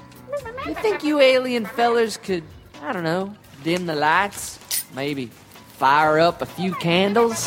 [0.67, 2.43] You think you alien fellers could,
[2.83, 4.59] I don't know, dim the lights?
[4.95, 7.47] Maybe fire up a few candles?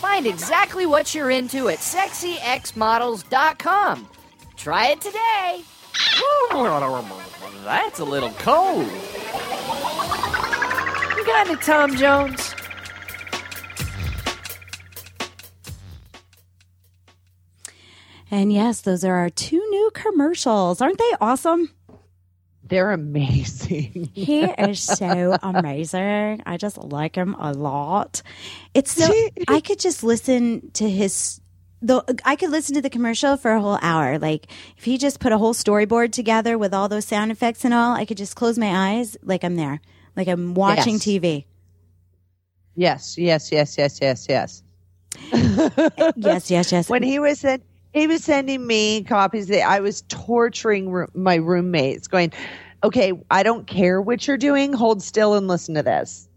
[0.00, 4.08] Find exactly what you're into at sexyxmodels.com.
[4.56, 5.62] Try it today.
[7.64, 8.88] That's a little cold.
[11.18, 12.54] You got any Tom Jones?
[18.30, 20.80] And yes, those are our two new commercials.
[20.80, 21.70] Aren't they awesome?
[22.62, 24.10] They're amazing.
[24.14, 26.42] He is so amazing.
[26.46, 28.22] I just like him a lot.
[28.72, 29.12] It's so
[29.48, 31.40] I could just listen to his
[31.82, 34.20] the I could listen to the commercial for a whole hour.
[34.20, 34.46] Like
[34.76, 37.94] if he just put a whole storyboard together with all those sound effects and all,
[37.96, 39.80] I could just close my eyes like I'm there.
[40.18, 41.04] Like I'm watching Yes.
[41.04, 41.44] TV.
[42.74, 44.62] yes, yes, yes, yes, yes, yes.
[46.16, 46.90] Yes, yes, yes.
[46.90, 47.62] when he was sent,
[47.94, 52.32] he was sending me copies that I was torturing roo- my roommates, going,
[52.84, 54.72] "Okay, I don't care what you're doing.
[54.74, 56.28] Hold still and listen to this."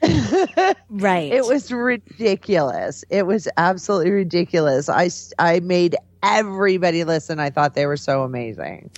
[0.88, 1.32] right.
[1.32, 3.04] It was ridiculous.
[3.10, 4.88] It was absolutely ridiculous.
[4.88, 7.40] I I made everybody listen.
[7.40, 8.90] I thought they were so amazing.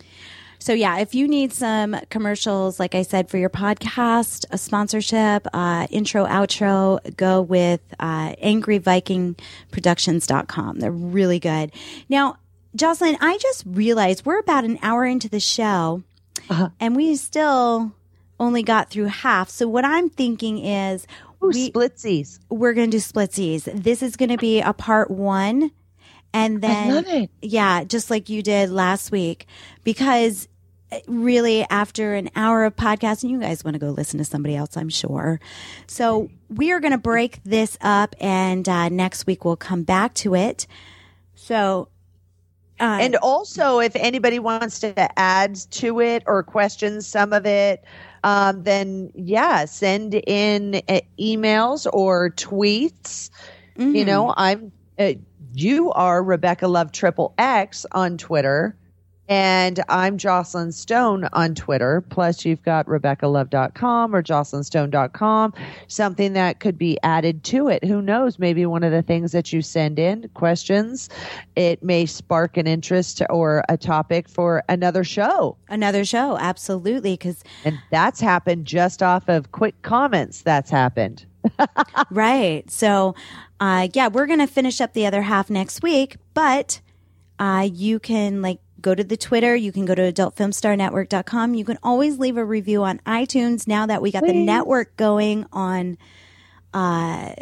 [0.61, 5.47] So yeah, if you need some commercials, like I said, for your podcast, a sponsorship,
[5.55, 10.79] uh, intro, outro, go with uh, angryvikingproductions.com.
[10.81, 11.73] They're really good.
[12.09, 12.37] Now,
[12.77, 16.03] Joclyn, I just realized we're about an hour into the show
[16.49, 16.69] Uh-huh.
[16.79, 17.93] and we still
[18.39, 19.51] only got through half.
[19.51, 21.07] So what I'm thinking is
[21.43, 22.39] Ooh, we, splitsies.
[22.49, 23.65] we're going to do splitsies.
[23.83, 25.73] This is going to be a part one.
[26.33, 27.31] And then, I love it.
[27.43, 29.47] yeah, just like you did last week,
[29.83, 30.49] because
[30.93, 34.55] uh, really after an hour of podcasting, you guys want to go listen to somebody
[34.55, 35.41] else, I'm sure.
[35.87, 40.15] So we are going to break this up and uh, next week we'll come back
[40.15, 40.67] to it.
[41.35, 41.89] So,
[42.79, 47.85] uh, And also, if anybody wants to add to it or question some of it,
[48.25, 53.31] um, then yeah, send in uh, emails or tweets.
[53.77, 55.13] You know, I'm uh,
[55.55, 58.77] you are Rebecca Love Triple X on Twitter,
[59.29, 62.01] and I'm Joclyn Stone on Twitter.
[62.09, 65.55] Plus, you've got RebeccaLove.com or JoclynStone.com,
[65.87, 67.85] something that could be added to it.
[67.85, 68.39] Who knows?
[68.41, 71.09] Maybe one of the things that you send in, questions,
[71.55, 75.57] it may spark an interest or a topic for another show.
[75.69, 80.43] another show, absolutely, because And that's happened just off of quick comments.
[80.43, 81.25] That's happened.
[82.11, 82.71] Right.
[82.71, 83.15] So,
[83.59, 86.81] uh, yeah, we're going to finish up the other half next week, but
[87.39, 89.55] uh, you can like go to the Twitter.
[89.55, 91.55] You can go to adultfilmstarnetwork.com.
[91.55, 95.47] You can always leave a review on iTunes now that we got the network going
[95.53, 95.99] on.
[96.73, 97.33] Uh,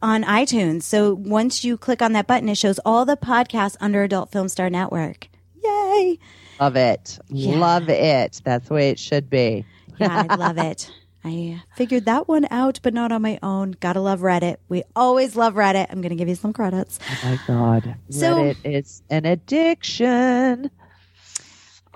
[0.00, 0.82] on iTunes.
[0.82, 4.48] So once you click on that button, it shows all the podcasts under Adult Film
[4.48, 5.28] Star Network.
[5.62, 6.18] Yay!
[6.60, 7.18] Love it.
[7.28, 7.56] Yeah.
[7.56, 8.40] Love it.
[8.44, 9.64] That's the way it should be.
[9.98, 10.90] Yeah, I love it.
[11.24, 13.72] I figured that one out, but not on my own.
[13.78, 14.56] Gotta love Reddit.
[14.68, 15.86] We always love Reddit.
[15.90, 16.98] I'm going to give you some credits.
[17.08, 17.94] Oh my God.
[18.10, 20.70] So- Reddit is an addiction.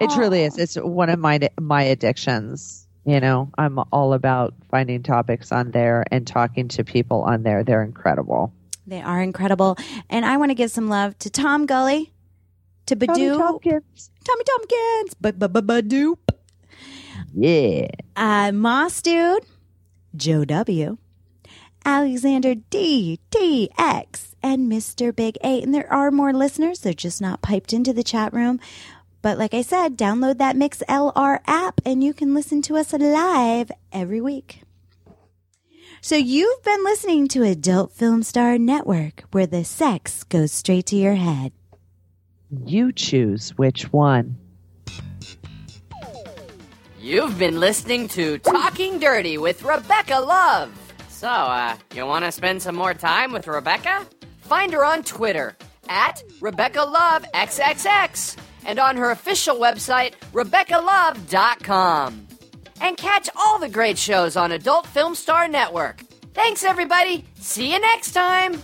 [0.00, 0.58] It truly is.
[0.58, 2.86] It's one of my my addictions.
[3.04, 7.62] You know, I'm all about finding topics on there and talking to people on there.
[7.64, 8.52] They're incredible.
[8.86, 9.76] They are incredible.
[10.10, 12.12] And I want to give some love to Tom Gully,
[12.86, 14.10] to Tommy Badoo, Tompkins.
[14.24, 16.18] Tommy Tompkins, but Badoop,
[17.38, 17.88] Yeah.
[18.16, 19.44] uh, Moss Dude,
[20.16, 20.96] Joe W,
[21.84, 25.14] Alexander D, D, X, and Mr.
[25.14, 25.60] Big A.
[25.62, 26.80] And there are more listeners.
[26.80, 28.58] They're just not piped into the chat room.
[29.20, 33.70] But like I said, download that Mixlr app and you can listen to us live
[33.92, 34.62] every week.
[36.00, 40.96] So you've been listening to Adult Film Star Network, where the sex goes straight to
[40.96, 41.52] your head.
[42.64, 44.38] You choose which one.
[47.06, 50.72] You've been listening to Talking Dirty with Rebecca Love.
[51.08, 54.04] So, uh, you want to spend some more time with Rebecca?
[54.40, 55.56] Find her on Twitter
[55.88, 62.26] at Rebecca Love XXX and on her official website, RebeccaLove.com.
[62.80, 66.00] And catch all the great shows on Adult Film Star Network.
[66.34, 67.24] Thanks, everybody.
[67.36, 68.60] See you next time.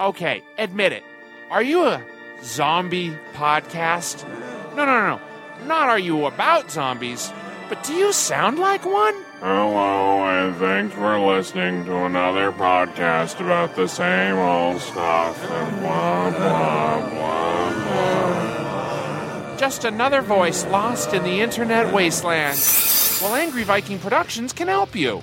[0.00, 1.04] Okay, admit it.
[1.50, 2.02] Are you a
[2.42, 4.26] zombie podcast?
[4.74, 5.20] No, no, no.
[5.66, 7.30] Not are you about zombies,
[7.68, 9.14] but do you sound like one?
[9.40, 16.30] Hello, and thanks for listening to another podcast about the same old stuff and blah,
[16.30, 17.70] blah, blah,
[19.50, 19.56] blah.
[19.58, 22.58] Just another voice lost in the internet wasteland.
[23.20, 25.22] Well, Angry Viking Productions can help you.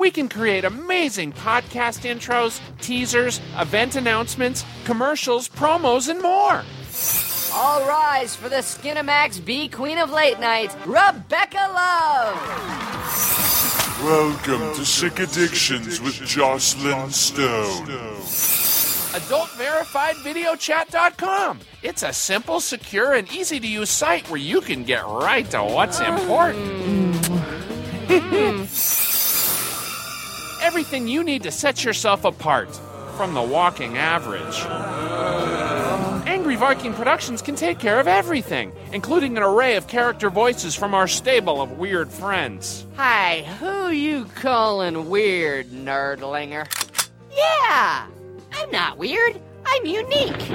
[0.00, 6.64] We can create amazing podcast intros, teasers, event announcements, commercials, promos, and more.
[7.52, 12.34] All rise for the Skinemax B Queen of Late Night, Rebecca Love.
[14.02, 17.88] Welcome to Sick Addictions with Joclyn Stone.
[19.20, 21.60] AdultVerifiedVideoChat.com.
[21.82, 25.62] It's a simple, secure, and easy to use site where you can get right to
[25.62, 27.26] what's important.
[28.08, 28.64] Hmm.
[30.60, 32.68] Everything you need to set yourself apart
[33.16, 34.60] from the walking average.
[36.26, 40.94] Angry Viking Productions can take care of everything, including an array of character voices from
[40.94, 42.86] our stable of weird friends.
[42.96, 46.66] Hi, who you calling weird, nerdlinger?
[47.32, 48.06] Yeah,
[48.52, 49.40] I'm not weird.
[49.66, 50.48] I'm unique.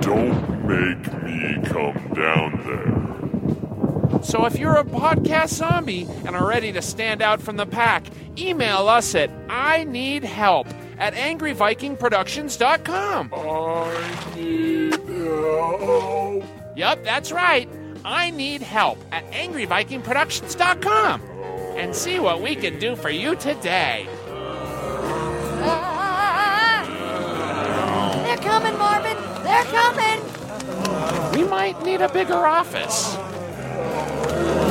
[0.00, 2.99] Don't make me come down there.
[4.22, 8.04] So if you're a podcast zombie and are ready to stand out from the pack,
[8.36, 10.66] email us at I need help
[10.98, 13.30] at angryvikingproductions.com.
[13.34, 16.44] I need help.
[16.76, 17.66] Yep, that's right.
[18.04, 21.22] I need help at angryvikingproductions.com.
[21.76, 24.06] And see what we can do for you today.
[25.62, 26.84] Ah!
[28.26, 29.16] They're coming, Marvin.
[29.44, 30.20] They're coming.
[31.32, 33.16] We might need a bigger office.
[33.80, 34.69] うん。